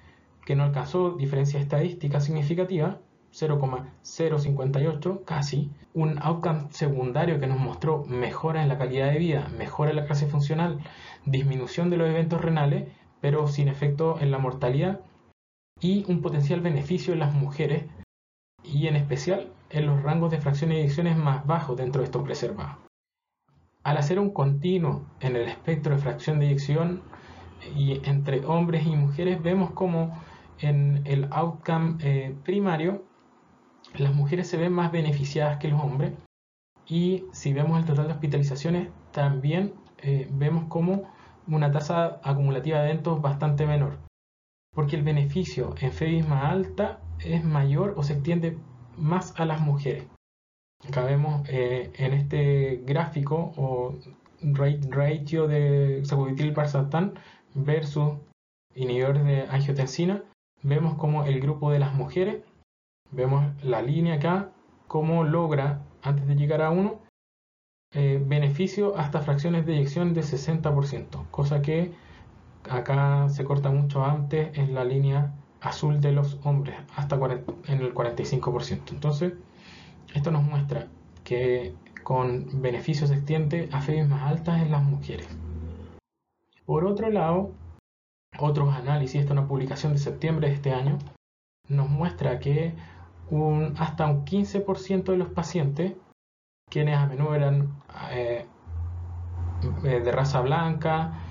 [0.45, 3.01] que no alcanzó diferencia estadística significativa,
[3.33, 9.91] 0,058 casi, un outcome secundario que nos mostró mejora en la calidad de vida, mejora
[9.91, 10.79] en la clase funcional,
[11.27, 12.89] disminución de los eventos renales,
[13.21, 15.01] pero sin efecto en la mortalidad,
[15.81, 17.87] y un potencial beneficio en las mujeres,
[18.63, 22.23] y en especial en los rangos de fracción y ediciones más bajos dentro de estos
[22.23, 22.77] preservados.
[23.83, 27.03] Al hacer un continuo en el espectro de fracción de eyección
[27.77, 30.17] y entre hombres y mujeres, vemos como
[30.61, 33.05] en el outcome eh, primario
[33.95, 36.13] las mujeres se ven más beneficiadas que los hombres
[36.87, 41.11] y si vemos el total de hospitalizaciones también eh, vemos como
[41.47, 43.99] una tasa acumulativa de eventos bastante menor
[44.73, 48.59] porque el beneficio en FEBIS más alta es mayor o se extiende
[48.97, 50.07] más a las mujeres.
[50.89, 53.95] Acá vemos eh, en este gráfico o
[54.43, 57.15] ratio de sacubitril parsartán
[57.55, 58.19] versus
[58.75, 60.23] inhibidores de angiotensina,
[60.63, 62.43] vemos como el grupo de las mujeres,
[63.11, 64.51] vemos la línea acá,
[64.89, 67.01] cómo logra, antes de llegar a 1,
[67.95, 71.93] eh, beneficio hasta fracciones de eyección de 60%, cosa que
[72.69, 75.33] acá se corta mucho antes en la línea
[75.65, 78.91] azul de los hombres hasta en el 45%.
[78.91, 79.33] Entonces,
[80.15, 80.89] esto nos muestra
[81.25, 85.27] que con beneficios se extiende a más altas en las mujeres.
[86.67, 87.53] Por otro lado,
[88.39, 90.99] otros análisis, esta es una publicación de septiembre de este año,
[91.69, 92.75] nos muestra que
[93.31, 95.95] un, hasta un 15% de los pacientes,
[96.71, 97.75] quienes a menudo eran
[98.11, 98.47] eh,
[99.83, 101.24] de raza blanca,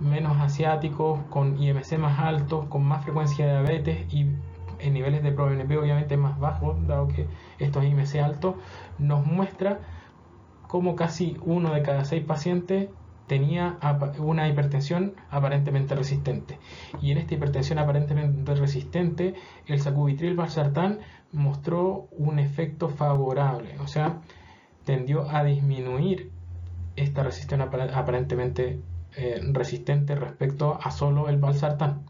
[0.00, 4.26] menos asiáticos, con IMC más altos, con más frecuencia de diabetes y
[4.80, 7.26] en niveles de ProBNP obviamente más bajos, dado que
[7.58, 8.54] estos IMC altos,
[8.98, 9.80] nos muestra
[10.66, 12.88] cómo casi uno de cada seis pacientes
[13.26, 13.78] tenía
[14.18, 16.58] una hipertensión aparentemente resistente.
[17.00, 19.34] Y en esta hipertensión aparentemente resistente,
[19.66, 21.00] el sacubitril valsartán
[21.32, 24.20] mostró un efecto favorable, o sea,
[24.84, 26.30] tendió a disminuir
[26.96, 28.80] esta resistencia aparentemente
[29.20, 32.06] eh, resistente respecto a solo el valsartán.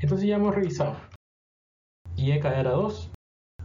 [0.00, 0.94] Entonces ya hemos revisado
[2.14, 3.10] IECADERA 2,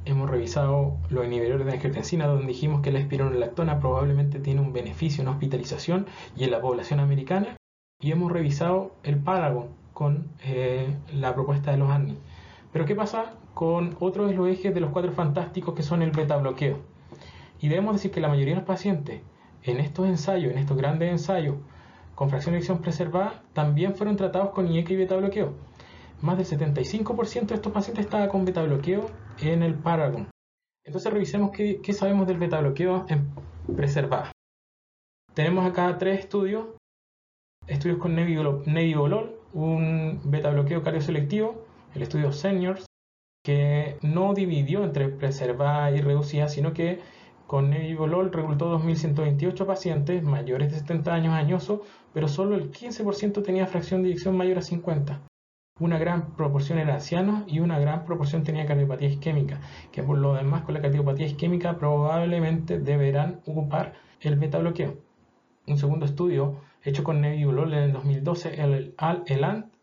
[0.05, 5.21] hemos revisado los inhibidores de angiotensina donde dijimos que la espironolactona probablemente tiene un beneficio
[5.21, 7.57] en hospitalización y en la población americana
[8.01, 12.17] y hemos revisado el Paragon con eh, la propuesta de los ANI.
[12.71, 16.09] Pero ¿qué pasa con otro de los ejes de los cuatro fantásticos que son el
[16.09, 16.79] beta bloqueo?
[17.61, 19.21] Y debemos decir que la mayoría de los pacientes
[19.61, 21.57] en estos ensayos, en estos grandes ensayos,
[22.15, 25.53] con fracción de eyección preservada, también fueron tratados con IECA y beta bloqueo.
[26.21, 29.09] Más del 75% de estos pacientes estaban con beta bloqueo
[29.41, 30.27] en el Paragon.
[30.85, 33.27] Entonces revisemos qué, sabemos del beta bloqueo en
[33.75, 34.31] preservada.
[35.33, 36.67] Tenemos acá tres estudios.
[37.67, 42.85] Estudios con nebivolol, un beta bloqueo cardioselectivo, el estudio Seniors,
[43.43, 46.99] que no dividió entre preservada y reducida, sino que
[47.47, 51.81] con nebivolol reclutó 2.128 pacientes mayores de 70 años añosos,
[52.13, 55.21] pero solo el 15% tenía fracción de eyección mayor a 50.
[55.79, 59.59] Una gran proporción era ancianos y una gran proporción tenía cardiopatía isquémica,
[59.91, 64.97] que por lo demás con la cardiopatía isquémica probablemente deberán ocupar el beta bloqueo.
[65.67, 68.95] Un segundo estudio hecho con nebivolol en el 2012, el,
[69.27, 69.73] el ANT,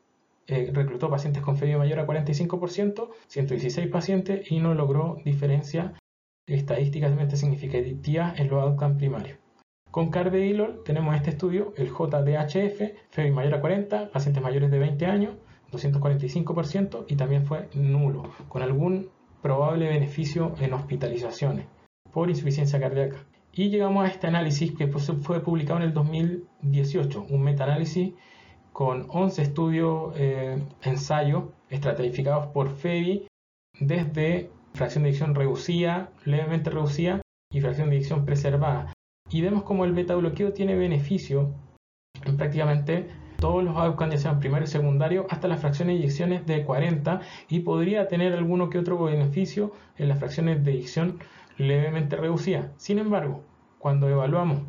[0.46, 5.94] eh, reclutó pacientes con febio mayor a 45%, 116 pacientes y no logró diferencia
[6.46, 9.38] estadísticamente significativa en los outcomes primarios.
[9.90, 15.06] Con carvedilol tenemos este estudio, el JDHF, febio mayor a 40, pacientes mayores de 20
[15.06, 15.34] años,
[15.72, 19.10] 245% y también fue nulo, con algún
[19.42, 21.66] probable beneficio en hospitalizaciones
[22.12, 23.16] por insuficiencia cardíaca.
[23.52, 28.14] Y llegamos a este análisis que fue publicado en el 2018, un metaanálisis
[28.72, 33.26] con 11 estudios, eh, ensayos estratificados por FEBI
[33.80, 37.20] desde fracción de eyección reducida, levemente reducida
[37.52, 38.92] y fracción de eyección preservada.
[39.30, 41.54] Y vemos como el beta bloqueo tiene beneficio
[42.24, 43.08] en prácticamente
[43.40, 47.20] todos los outcomes, ya sean primario y secundario, hasta las fracciones de eyecciones de 40
[47.48, 51.18] y podría tener alguno que otro beneficio en las fracciones de eyección
[51.56, 52.72] levemente reducida.
[52.76, 53.42] Sin embargo,
[53.78, 54.60] cuando evaluamos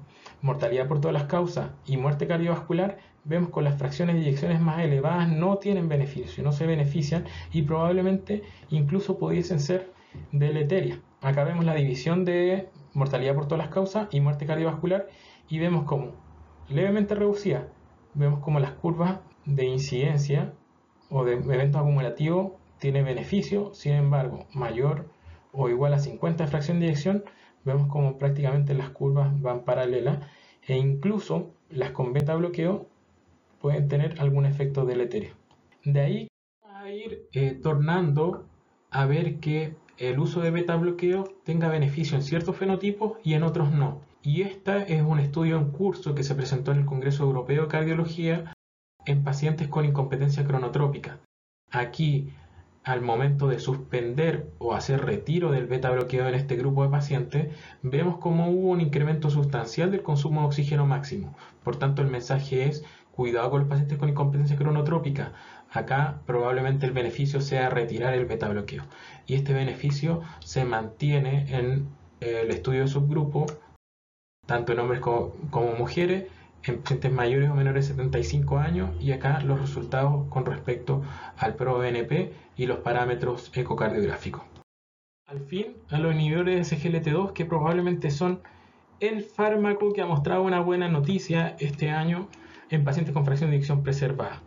[0.41, 4.79] mortalidad por todas las causas y muerte cardiovascular, vemos que las fracciones de eyecciones más
[4.83, 9.91] elevadas no tienen beneficio, no se benefician y probablemente incluso pudiesen ser
[10.31, 10.99] deleterias.
[11.21, 15.07] Acá vemos la división de mortalidad por todas las causas y muerte cardiovascular
[15.49, 16.11] y vemos como
[16.69, 17.67] levemente reducida,
[18.13, 20.53] vemos como las curvas de incidencia
[21.09, 25.09] o de eventos acumulativos tiene beneficio, sin embargo, mayor
[25.51, 27.23] o igual a 50 de fracción de eyección,
[27.63, 30.19] vemos como prácticamente las curvas van paralelas
[30.67, 32.87] e incluso las con beta bloqueo
[33.61, 35.35] pueden tener algún efecto deleterio.
[35.83, 36.27] De ahí
[36.63, 38.45] a ir eh, tornando
[38.89, 43.43] a ver que el uso de beta bloqueo tenga beneficio en ciertos fenotipos y en
[43.43, 44.01] otros no.
[44.23, 47.67] Y este es un estudio en curso que se presentó en el Congreso Europeo de
[47.67, 48.53] Cardiología
[49.05, 51.19] en pacientes con incompetencia cronotrópica.
[51.71, 52.33] Aquí,
[52.83, 57.55] al momento de suspender o hacer retiro del beta bloqueo en este grupo de pacientes,
[57.81, 61.35] vemos como hubo un incremento sustancial del consumo de oxígeno máximo.
[61.63, 65.33] Por tanto, el mensaje es cuidado con los pacientes con incompetencia cronotrópica.
[65.71, 68.83] Acá probablemente el beneficio sea retirar el beta bloqueo.
[69.25, 71.87] Y este beneficio se mantiene en
[72.19, 73.45] el estudio de subgrupo,
[74.45, 75.33] tanto en hombres como,
[75.77, 76.27] mujeres,
[76.63, 81.01] en pacientes mayores o menores de 75 años y acá los resultados con respecto
[81.37, 84.43] al ProBNP y los parámetros ecocardiográficos.
[85.27, 88.41] Al fin, a los inhibidores de SGLT2 que probablemente son
[88.99, 92.27] el fármaco que ha mostrado una buena noticia este año
[92.71, 94.41] en pacientes con fracción de eyección preservada.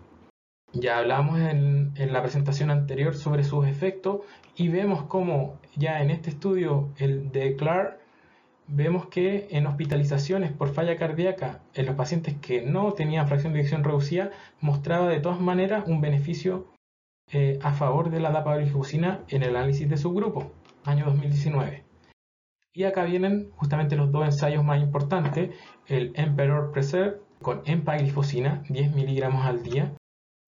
[0.73, 4.23] Ya hablamos en, la presentación anterior sobre sus efectos
[4.57, 8.01] y vemos cómo ya en este estudio, el de Clark,
[8.67, 13.61] vemos que en hospitalizaciones por falla cardíaca en los pacientes que no tenían fracción de
[13.61, 16.73] eyección reducida, mostraba de todas maneras un beneficio
[17.31, 20.51] eh, a favor de la dapagliflozina en el análisis de subgrupo,
[20.85, 21.85] año 2019.
[22.73, 25.55] Y acá vienen justamente los dos ensayos más importantes,
[25.87, 29.93] el Emperor Preserve con empaglifosina, 10 miligramos al día,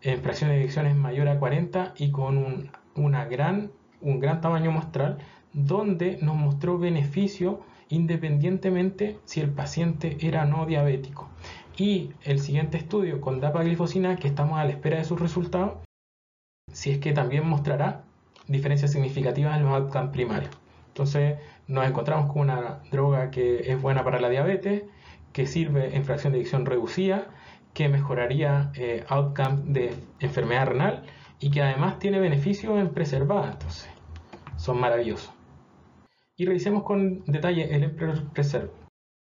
[0.02, 3.70] en fracción de eyecciones mayor a 40 y con un, una gran,
[4.00, 5.18] un gran tamaño muestral,
[5.52, 11.28] donde nos mostró beneficio independientemente si el paciente era no diabético.
[11.76, 15.78] Y el siguiente estudio con dapaglifosina, que estamos a la espera de sus resultados,
[16.72, 18.04] si es que también mostrará
[18.48, 20.50] diferencias significativas en los outcomes primarios.
[20.88, 21.38] Entonces
[21.68, 24.84] nos encontramos con una droga que es buena para la diabetes,
[25.36, 27.26] que sirve en fracción de eyección reducida,
[27.74, 31.02] que mejoraría eh, outcome de enfermedad renal
[31.38, 33.52] y que además tiene beneficio en preservada.
[33.52, 33.90] Entonces,
[34.56, 35.30] son maravillosos.
[36.38, 38.70] Y revisemos con detalle el Emperor Preserve.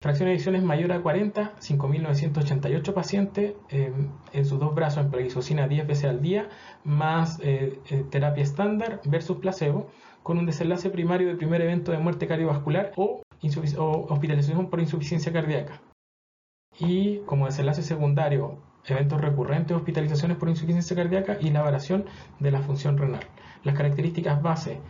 [0.03, 5.87] Fracción de ediciones mayor a 40, 5.988 pacientes en sus dos brazos en plaguicosina 10
[5.87, 6.47] veces al día,
[6.83, 9.89] más eh, eh, terapia estándar versus placebo,
[10.21, 13.23] con un desenlace primario de primer evento de muerte cardiovascular o
[14.09, 15.81] hospitalización por insuficiencia cardíaca
[16.79, 22.05] y como desenlace secundario eventos recurrentes, hospitalizaciones por insuficiencia cardíaca y la variación
[22.39, 23.27] de la función renal.
[23.63, 24.81] Las características base,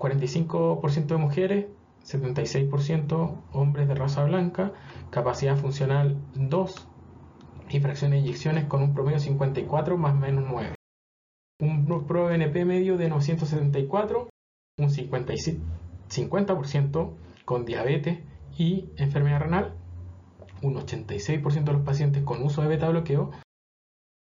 [0.00, 1.66] 45% de mujeres,
[2.04, 4.72] 76% hombres de raza blanca,
[5.10, 6.88] capacidad funcional 2
[7.70, 10.74] y fracción de inyecciones con un promedio 54 más menos 9.
[11.60, 14.28] Un pro NP medio de 974,
[14.78, 17.14] un 50%
[17.44, 18.20] con diabetes
[18.56, 19.74] y enfermedad renal,
[20.64, 23.30] un 86% de los pacientes con uso de beta bloqueo,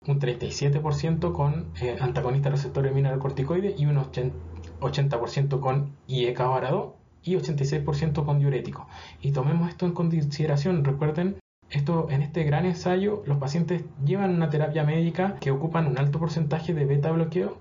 [0.06, 8.24] un 37% con eh, antagonista receptor mineralocorticoide y un 80% con IECA varado y 86%
[8.24, 8.86] con diurético.
[9.20, 14.48] Y tomemos esto en consideración, recuerden, esto, en este gran ensayo los pacientes llevan una
[14.48, 17.58] terapia médica que ocupan un alto porcentaje de beta bloqueo,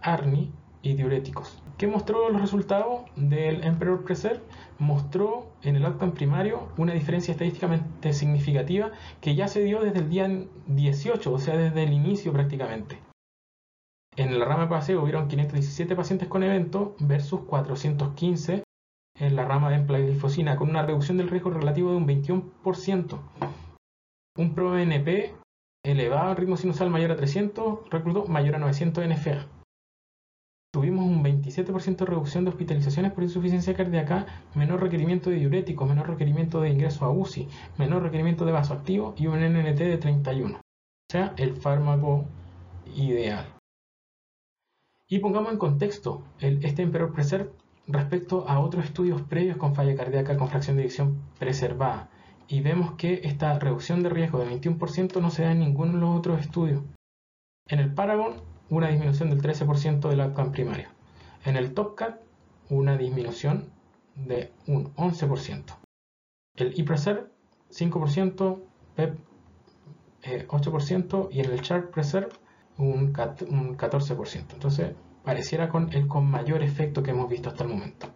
[0.00, 0.52] ARNI
[0.82, 1.62] y diuréticos.
[1.78, 4.42] ¿Qué mostró los resultados del Emperor Preserve?
[4.78, 10.10] Mostró en el outcome primario una diferencia estadísticamente significativa que ya se dio desde el
[10.10, 10.28] día
[10.66, 12.98] 18, o sea, desde el inicio prácticamente.
[14.16, 18.62] En la rama de paseo hubieron 517 pacientes con evento versus 415
[19.18, 23.18] en la rama de emplaglifosina, con una reducción del riesgo relativo de un 21%.
[24.36, 25.34] Un ProNP
[25.84, 29.61] elevado ritmo sinusal mayor a 300, reclutó mayor a 900 NFA.
[30.72, 36.08] Tuvimos un 27% de reducción de hospitalizaciones por insuficiencia cardíaca, menor requerimiento de diuréticos, menor
[36.08, 37.46] requerimiento de ingreso a UCI,
[37.76, 40.56] menor requerimiento de vasoactivo y un NNT de 31.
[40.56, 40.62] O
[41.10, 42.24] sea, el fármaco
[42.96, 43.52] ideal.
[45.08, 47.50] Y pongamos en contexto este Emperor Preserve
[47.86, 52.08] respecto a otros estudios previos con falla cardíaca con fracción de eyección preservada.
[52.48, 55.98] Y vemos que esta reducción de riesgo de 21% no se da en ninguno de
[55.98, 56.82] los otros estudios.
[57.68, 60.88] En el Paragon, una disminución del 13% del outcome primario.
[61.44, 62.20] En el TopCat,
[62.70, 63.70] una disminución
[64.14, 65.76] de un 11%.
[66.56, 67.26] El ePreserve,
[67.70, 68.62] 5%,
[68.96, 69.18] PEP,
[70.48, 72.30] 8% y en el Chart Preserve,
[72.78, 74.52] un 14%.
[74.54, 78.08] Entonces, pareciera con el con mayor efecto que hemos visto hasta el momento.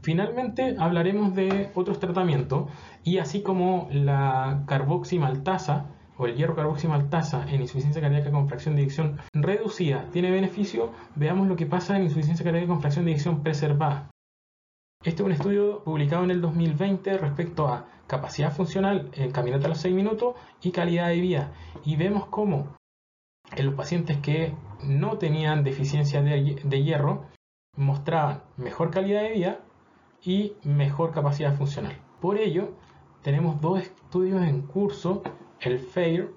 [0.00, 2.70] Finalmente hablaremos de otros tratamientos
[3.04, 5.90] y así como la carboximaltasa
[6.20, 11.48] o el hierro carboximaltasa en insuficiencia cardíaca con fracción de eyección reducida tiene beneficio, veamos
[11.48, 14.10] lo que pasa en insuficiencia cardíaca con fracción de eyección preservada.
[15.02, 19.70] Este es un estudio publicado en el 2020 respecto a capacidad funcional en caminata a
[19.70, 21.52] los 6 minutos y calidad de vida.
[21.86, 22.76] Y vemos cómo
[23.56, 27.28] en los pacientes que no tenían deficiencia de, hierro
[27.76, 29.60] mostraban mejor calidad de vida
[30.22, 31.96] y mejor capacidad funcional.
[32.20, 32.74] Por ello,
[33.22, 35.22] tenemos dos estudios en curso,
[35.60, 36.34] el FAIR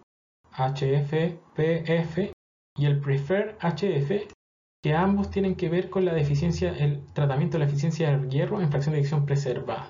[0.51, 2.31] HFPF
[2.77, 4.31] y el PREFER HF,
[4.83, 8.61] que ambos tienen que ver con la deficiencia, el tratamiento de la deficiencia del hierro
[8.61, 9.89] en fracción de eyección preservada.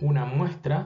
[0.00, 0.84] Una muestra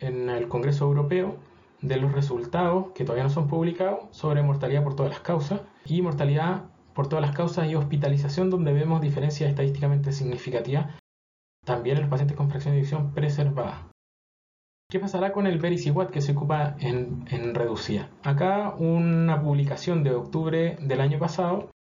[0.00, 1.36] en el Congreso Europeo
[1.82, 6.00] de los resultados que todavía no son publicados sobre mortalidad por todas las causas y
[6.00, 10.94] mortalidad por todas las causas y hospitalización donde vemos diferencias estadísticamente significativas
[11.66, 13.90] también en los pacientes con fracción de eyección preservada.
[14.94, 18.10] ¿Qué pasará con el Vericiwat que se ocupa en, en reducida?
[18.22, 21.72] Acá una publicación de octubre del año pasado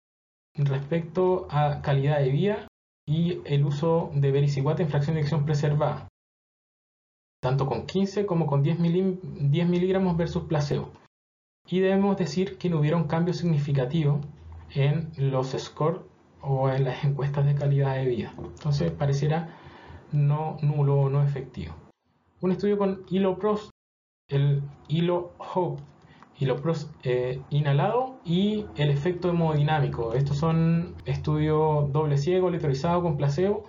[0.55, 2.69] respecto a calidad de vida
[3.07, 6.09] y el uso de Vericiwat en fracción de eyección preservada
[7.43, 10.89] tanto con 15 como con 10, miligramos versus placebo.
[11.69, 14.23] Y debemos decir que no hubiera un cambio significativo
[14.71, 16.01] en los scores
[16.41, 18.33] o en las encuestas de calidad de vida.
[18.39, 19.55] Entonces pareciera
[20.13, 21.75] no nulo o no efectivo.
[22.43, 23.71] Un estudio con Hilopros,
[24.29, 25.81] el Hilo Hope,
[26.41, 30.13] Hilopros eh, inhalado y el efecto hemodinámico.
[30.15, 33.69] Estos son estudios doble ciego, aleatorizado con placebo,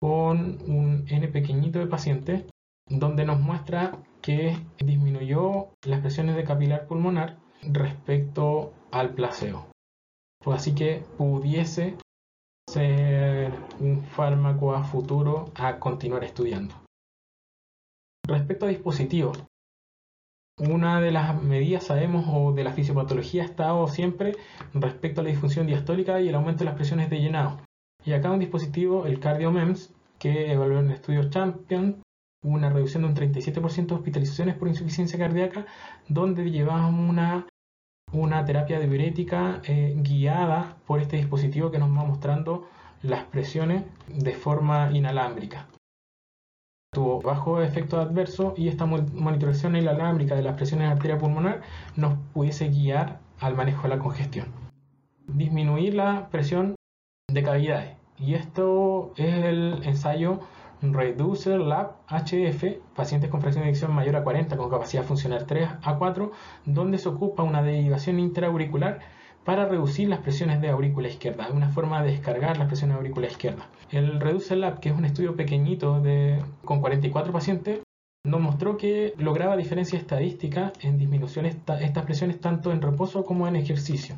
[0.00, 2.44] con un N pequeñito de pacientes
[2.88, 9.66] donde nos muestra que disminuyó las presiones de capilar pulmonar respecto al placebo.
[10.42, 11.98] Pues así que pudiese
[12.70, 16.83] ser un fármaco a futuro a continuar estudiando.
[18.26, 19.44] Respecto a dispositivos,
[20.58, 24.36] una de las medidas, sabemos, o de la fisiopatología ha estado siempre
[24.72, 27.60] respecto a la disfunción diastólica y el aumento de las presiones de llenado.
[28.04, 32.02] Y acá un dispositivo, el CardioMEMS, que evaluó en el estudio Champion,
[32.42, 35.66] una reducción de un 37% de hospitalizaciones por insuficiencia cardíaca,
[36.08, 37.46] donde llevamos una,
[38.12, 42.68] una terapia diurética eh, guiada por este dispositivo que nos va mostrando
[43.02, 45.68] las presiones de forma inalámbrica.
[46.94, 51.60] Tuvo bajo efecto adverso y esta monitorización inalámbrica de las presiones arterial pulmonar
[51.96, 54.46] nos pudiese guiar al manejo de la congestión.
[55.26, 56.76] Disminuir la presión
[57.28, 57.96] de cavidades.
[58.16, 60.38] Y esto es el ensayo
[60.82, 65.68] Reducer Lab HF, pacientes con fracción de eyección mayor a 40 con capacidad funcional 3
[65.82, 66.30] a 4,
[66.64, 69.00] donde se ocupa una derivación intraauricular
[69.44, 73.26] para reducir las presiones de aurícula izquierda, una forma de descargar las presiones de aurícula
[73.26, 73.68] izquierda.
[73.90, 77.80] El Reduce Lab, que es un estudio pequeñito de, con 44 pacientes,
[78.26, 81.50] nos mostró que lograba diferencia estadística en disminución de
[81.84, 84.14] estas presiones tanto en reposo como en ejercicio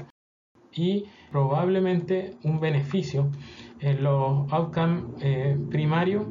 [0.72, 3.31] y probablemente un beneficio
[3.81, 6.24] en los outcomes eh, primarios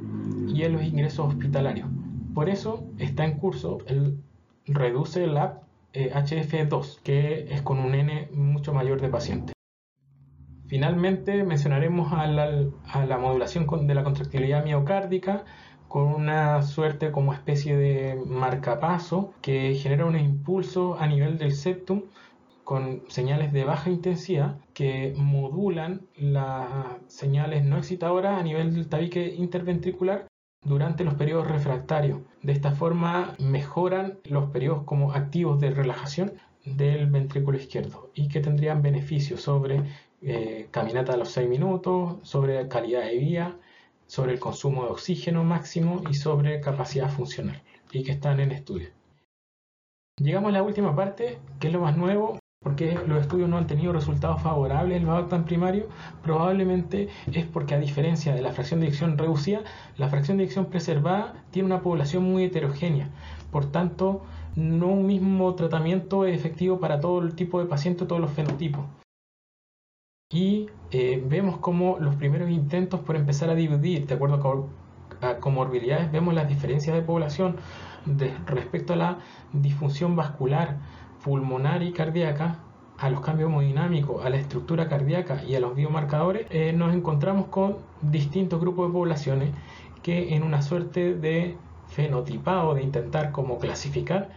[0.48, 1.89] y en los ingresos hospitalarios.
[2.34, 4.22] Por eso está en curso el
[4.68, 5.64] Reduce Lab
[5.96, 9.56] HF2, que es con un N mucho mayor de pacientes.
[10.68, 15.46] Finalmente mencionaremos a la, modulación de la contractilidad miocárdica
[15.88, 22.04] con una suerte como especie de marcapaso que genera un impulso a nivel del septum
[22.64, 26.68] con señales de baja intensidad que modulan las
[27.08, 30.26] señales no excitadoras a nivel del tabique interventricular
[30.66, 32.20] durante los periodos refractarios.
[32.41, 36.34] De esta forma mejoran los periodos como activos de relajación
[36.66, 39.84] del ventrículo izquierdo y que tendrían beneficios sobre
[40.22, 43.55] eh, caminata a los 6 minutos, sobre calidad de vida,
[44.07, 47.61] sobre el consumo de oxígeno máximo y sobre capacidad funcional
[47.91, 48.89] y que están en estudio.
[50.18, 53.68] Llegamos a la última parte, que es lo más nuevo, porque los estudios no han
[53.68, 55.88] tenido resultados favorables los tan primario,
[56.24, 59.62] probablemente es porque a diferencia de la fracción de eyección reducida,
[59.97, 63.12] la fracción de eyección preservada tiene una población muy heterogénea.
[63.51, 64.24] Por tanto,
[64.56, 68.84] no un mismo tratamiento es efectivo para todo el tipo de paciente, todos los fenotipos.
[70.34, 74.70] Y eh, vemos como los primeros intentos por empezar a dividir, de acuerdo
[75.22, 77.58] a comorbilidades, vemos las diferencias de población
[78.47, 79.20] respecto a la
[79.53, 80.78] disfunción vascular
[81.26, 82.59] pulmonar y cardíaca,
[82.99, 87.47] a los cambios hemodinámicos, a la estructura cardíaca y a los biomarcadores, eh, nos encontramos
[87.47, 89.49] con distintos grupos de poblaciones
[90.03, 91.57] que en una suerte de
[91.88, 94.30] fenotipado, de intentar como clasificar,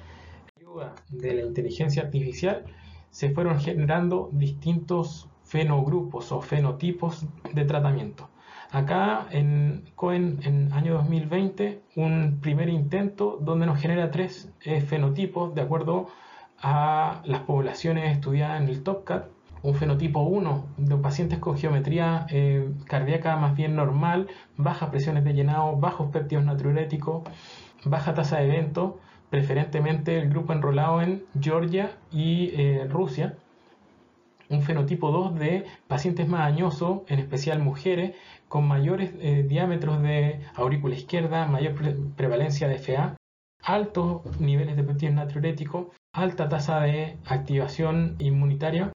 [0.58, 2.64] ayuda de la inteligencia artificial,
[3.10, 8.30] se fueron generando distintos fenogrupos o fenotipos de tratamiento.
[8.70, 15.54] Acá en Cohen, en año 2020, un primer intento donde nos genera tres eh, fenotipos
[15.54, 16.27] de acuerdo a
[16.62, 19.26] las poblaciones estudiadas en el TOPCAT,
[19.62, 25.34] un fenotipo 1 de pacientes con geometría eh, cardíaca más bien normal, bajas presiones de
[25.34, 27.24] llenado, bajos péptidos natriuréticos,
[27.84, 29.00] baja tasa de evento,
[29.30, 33.36] preferentemente el grupo enrolado en Georgia y eh, Rusia.
[34.48, 38.16] Un fenotipo 2 de pacientes más añosos, en especial mujeres,
[38.48, 41.74] con mayores eh, diámetros de aurícula izquierda, mayor
[42.16, 43.16] prevalencia de FA,
[43.62, 48.92] altos niveles de péptidos natriuréticos, alta tasa de activación inmunitaria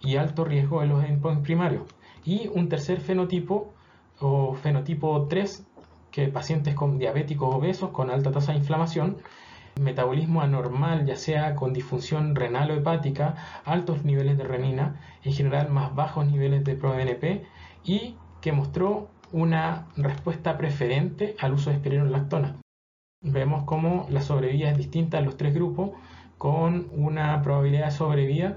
[0.00, 1.82] y alto riesgo de los endpoints primarios.
[2.24, 3.72] Y un tercer fenotipo
[4.20, 5.66] o fenotipo 3,
[6.10, 9.18] que pacientes con diabéticos obesos con alta tasa de inflamación,
[9.80, 15.70] metabolismo anormal, ya sea con disfunción renal o hepática, altos niveles de renina, en general
[15.70, 17.44] más bajos niveles de ProNP
[17.84, 22.56] y que mostró una respuesta preferente al uso de espironolactona.
[23.20, 25.90] Vemos cómo la sobrevida es distinta en los tres grupos
[26.38, 28.56] con una probabilidad de sobrevida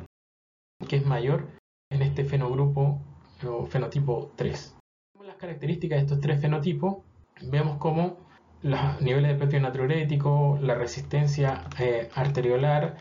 [0.88, 1.48] que es mayor
[1.90, 3.02] en este fenogrupo
[3.48, 4.78] o fenotipo 3.
[5.26, 6.98] Las características de estos tres fenotipos,
[7.42, 8.18] vemos cómo
[8.62, 12.98] los niveles de péptido natriurético, la resistencia eh, arteriolar,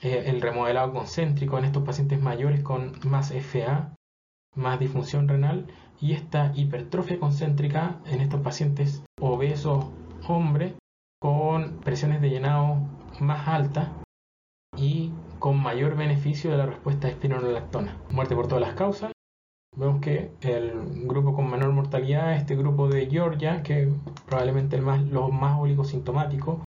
[0.00, 3.94] eh, el remodelado concéntrico en estos pacientes mayores con más FA,
[4.54, 5.66] más disfunción renal
[6.00, 9.86] y esta hipertrofia concéntrica en estos pacientes obesos
[10.28, 10.74] hombres
[11.20, 12.78] con presiones de llenado
[13.20, 13.92] más alta
[14.76, 17.96] y con mayor beneficio de la respuesta a espironolactona.
[18.10, 19.12] Muerte por todas las causas.
[19.76, 23.92] Vemos que el grupo con menor mortalidad, este grupo de Georgia, que
[24.26, 26.60] probablemente el más, los más oligosintomáticos,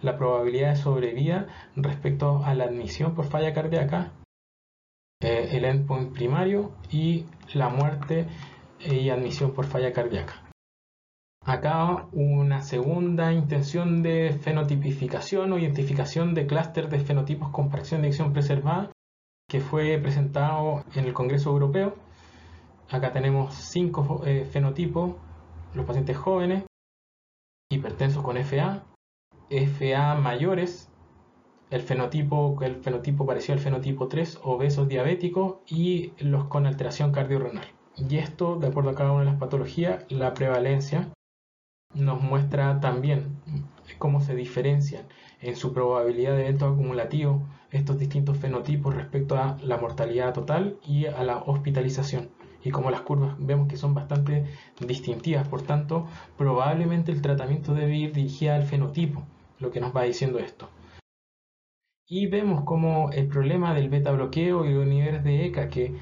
[0.00, 4.12] la probabilidad de sobrevida respecto a la admisión por falla cardíaca,
[5.20, 8.28] eh, el endpoint primario y la muerte
[8.80, 10.45] y admisión por falla cardíaca.
[11.48, 18.08] Acá una segunda intención de fenotipificación o identificación de clúster de fenotipos con fracción de
[18.08, 18.90] acción preservada
[19.48, 21.94] que fue presentado en el Congreso Europeo.
[22.90, 25.14] Acá tenemos cinco eh, fenotipos,
[25.72, 26.64] los pacientes jóvenes,
[27.70, 28.82] hipertensos con FA,
[29.48, 30.90] FA mayores,
[31.70, 37.68] el fenotipo, el fenotipo parecido al fenotipo 3, obesos diabéticos y los con alteración cardiorrenal.
[37.96, 41.12] Y esto, de acuerdo a cada una de las patologías, la prevalencia
[41.96, 43.36] nos muestra también
[43.98, 45.04] cómo se diferencian
[45.40, 51.06] en su probabilidad de eventos acumulativos estos distintos fenotipos respecto a la mortalidad total y
[51.06, 52.28] a la hospitalización.
[52.62, 54.44] Y como las curvas vemos que son bastante
[54.80, 59.22] distintivas, por tanto, probablemente el tratamiento debe ir dirigido al fenotipo,
[59.60, 60.68] lo que nos va diciendo esto.
[62.08, 65.94] Y vemos como el problema del beta bloqueo y los niveles de ECA que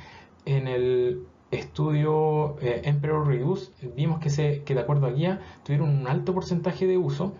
[0.45, 5.88] en el estudio eh, Emperor Reduce vimos que, se, que de acuerdo a guía tuvieron
[5.88, 7.34] un alto porcentaje de uso.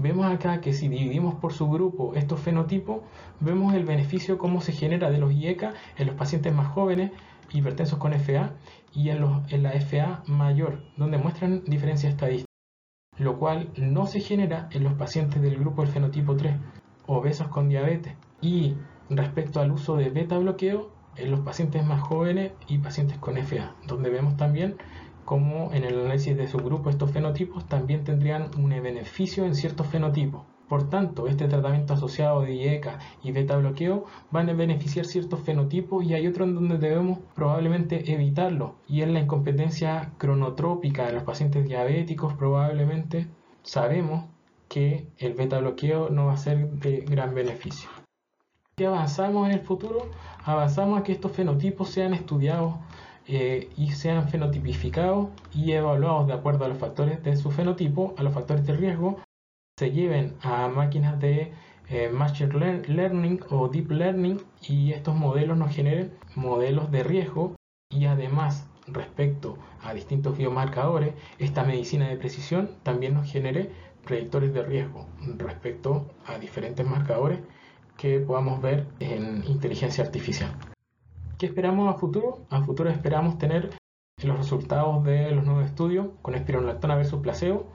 [0.00, 3.02] Vemos acá que si dividimos por su grupo estos fenotipos,
[3.38, 7.12] vemos el beneficio cómo se genera de los IECA en los pacientes más jóvenes,
[7.52, 8.54] hipertensos con FA,
[8.94, 12.46] y en, en la FA mayor, donde muestran diferencias estadísticas,
[13.18, 16.56] lo cual no se genera en los pacientes del grupo del fenotipo 3,
[17.06, 18.14] obesos con diabetes.
[18.40, 18.76] Y
[19.10, 23.74] respecto al uso de beta bloqueo, en los pacientes más jóvenes y pacientes con FA,
[23.86, 24.76] donde vemos también
[25.24, 30.42] cómo en el análisis de subgrupo estos fenotipos también tendrían un beneficio en ciertos fenotipos.
[30.68, 36.04] Por tanto, este tratamiento asociado de IECA y beta bloqueo van a beneficiar ciertos fenotipos
[36.04, 38.76] y hay otros en donde debemos probablemente evitarlo.
[38.86, 43.26] Y en la incompetencia cronotrópica de los pacientes diabéticos probablemente
[43.62, 44.26] sabemos
[44.68, 47.90] que el beta bloqueo no va a ser de gran beneficio.
[48.78, 50.08] Si avanzamos en el futuro,
[50.44, 52.74] avanzamos a que estos fenotipos sean estudiados
[53.26, 58.22] eh, y sean fenotipificados y evaluados de acuerdo a los factores de su fenotipo, a
[58.22, 59.20] los factores de riesgo,
[59.78, 61.52] se lleven a máquinas de
[61.88, 67.56] eh, Machine Learning o Deep Learning y estos modelos nos generen modelos de riesgo
[67.90, 73.70] y además respecto a distintos biomarcadores, esta medicina de precisión también nos genere
[74.04, 77.40] predictores de riesgo respecto a diferentes marcadores
[78.00, 80.50] que podamos ver en inteligencia artificial.
[81.38, 82.46] ¿Qué esperamos a futuro?
[82.48, 83.76] A futuro esperamos tener
[84.24, 87.70] los resultados de los nuevos estudios con espironolactona versus placebo.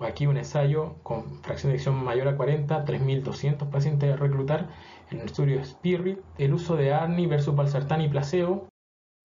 [0.00, 4.70] Aquí un ensayo con fracción de eyección mayor a 40, 3.200 pacientes a reclutar
[5.12, 8.66] en el estudio Spirit, el uso de ARNI versus valsartán y placebo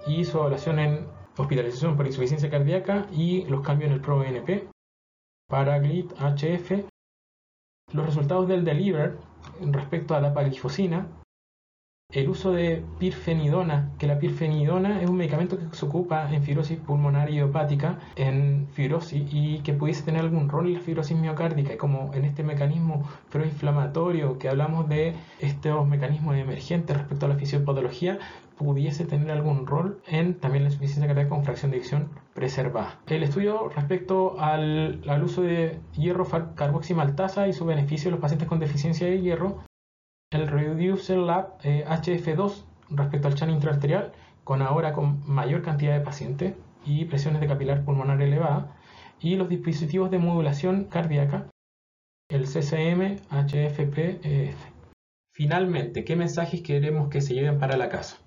[0.05, 4.69] y su evaluación en hospitalización por insuficiencia cardíaca y los cambios en el ProBNP
[5.47, 6.85] para GLIT, HF,
[7.93, 9.17] los resultados del DELIVER
[9.71, 11.07] respecto a la palifosina,
[12.11, 16.77] el uso de pirfenidona, que la pirfenidona es un medicamento que se ocupa en fibrosis
[16.77, 21.77] pulmonar idiopática, en fibrosis y que pudiese tener algún rol en la fibrosis miocárdica, y
[21.77, 28.19] como en este mecanismo proinflamatorio que hablamos de estos mecanismos emergentes respecto a la fisiopatología,
[28.57, 32.99] pudiese tener algún rol en también la insuficiencia cardíaca con fracción de eyección preservada.
[33.07, 36.25] El estudio respecto al, al uso de hierro
[36.55, 39.63] carboximaltasa y su beneficio en los pacientes con deficiencia de hierro,
[40.31, 46.03] el Reducer Lab HF2 eh, respecto al channel intraarterial, con ahora con mayor cantidad de
[46.03, 48.75] pacientes y presiones de capilar pulmonar elevada,
[49.19, 51.47] y los dispositivos de modulación cardíaca,
[52.29, 54.75] el CCM HFPF.
[55.33, 58.17] Finalmente, ¿qué mensajes queremos que se lleven para la casa?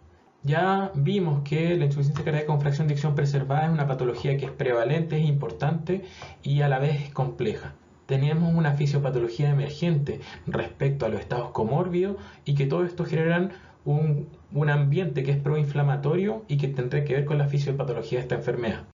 [0.44, 4.46] Ya vimos que la insuficiencia cardíaca con fracción de eyección preservada es una patología que
[4.46, 6.04] es prevalente, es importante
[6.42, 7.74] y a la vez es compleja.
[8.06, 13.50] Tenemos una fisiopatología emergente respecto a los estados comórbidos y que todo esto generan
[13.84, 18.22] un, un ambiente que es proinflamatorio y que tendrá que ver con la fisiopatología de
[18.22, 18.86] esta enfermedad.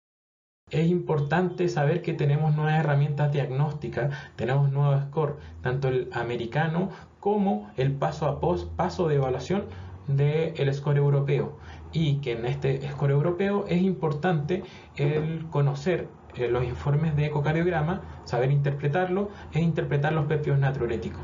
[0.72, 6.90] Es importante saber que tenemos nuevas herramientas diagnósticas, tenemos nuevos score, tanto el americano
[7.20, 8.40] como el paso a
[8.76, 9.66] paso de evaluación
[10.08, 11.58] del score europeo
[11.92, 14.64] y que en este score europeo es importante
[14.96, 21.24] el conocer eh, los informes de ecocardiograma, saber interpretarlo e interpretar los péptidos natriuréticos.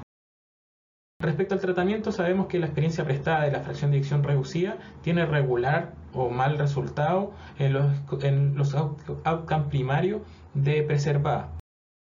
[1.21, 5.25] Respecto al tratamiento, sabemos que la experiencia prestada de la fracción de eyección reducida tiene
[5.25, 10.21] regular o mal resultado en los, en los outcomes primarios
[10.53, 11.58] de preservada.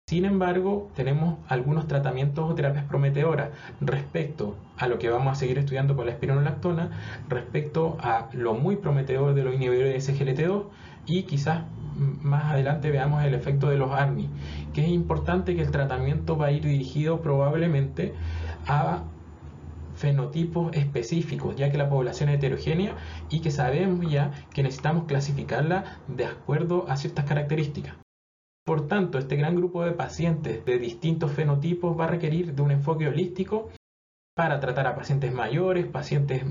[0.09, 3.49] Sin embargo, tenemos algunos tratamientos o terapias prometedoras
[3.81, 6.91] respecto a lo que vamos a seguir estudiando con la espironolactona,
[7.27, 10.63] respecto a lo muy prometedor de los inhibidores de SGLT2
[11.07, 11.65] y quizás
[12.21, 14.29] más adelante veamos el efecto de los ARNI,
[14.73, 18.13] que es importante que el tratamiento va a ir dirigido probablemente
[18.65, 19.03] a
[19.95, 22.95] fenotipos específicos, ya que la población es heterogénea
[23.29, 28.06] y que sabemos ya que necesitamos clasificarla de acuerdo a ciertas características.
[28.67, 32.71] Por tanto, este gran grupo de pacientes de distintos fenotipos va a requerir de un
[32.71, 33.69] enfoque holístico
[34.35, 36.43] para tratar a pacientes mayores, pacientes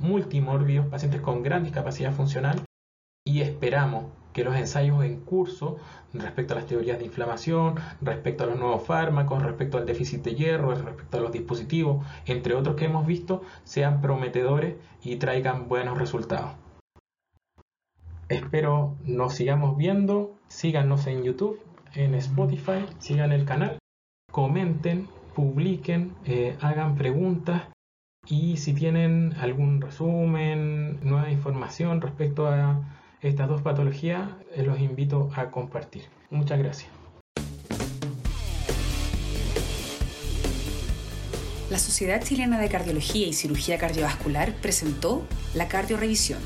[0.00, 2.60] multimórbidos, pacientes con gran discapacidad funcional
[3.24, 5.76] y esperamos que los ensayos en curso
[6.12, 10.34] respecto a las teorías de inflamación, respecto a los nuevos fármacos, respecto al déficit de
[10.34, 15.96] hierro, respecto a los dispositivos, entre otros que hemos visto, sean prometedores y traigan buenos
[15.96, 16.50] resultados.
[18.28, 21.58] Espero nos sigamos viendo, síganos en YouTube,
[21.94, 23.78] en Spotify, sigan el canal,
[24.30, 27.62] comenten, publiquen, eh, hagan preguntas
[28.26, 32.82] y si tienen algún resumen, nueva información respecto a
[33.22, 36.04] estas dos patologías, eh, los invito a compartir.
[36.30, 36.90] Muchas gracias.
[41.70, 45.24] La Sociedad Chilena de Cardiología y Cirugía Cardiovascular presentó
[45.54, 46.40] la Cardiorevisión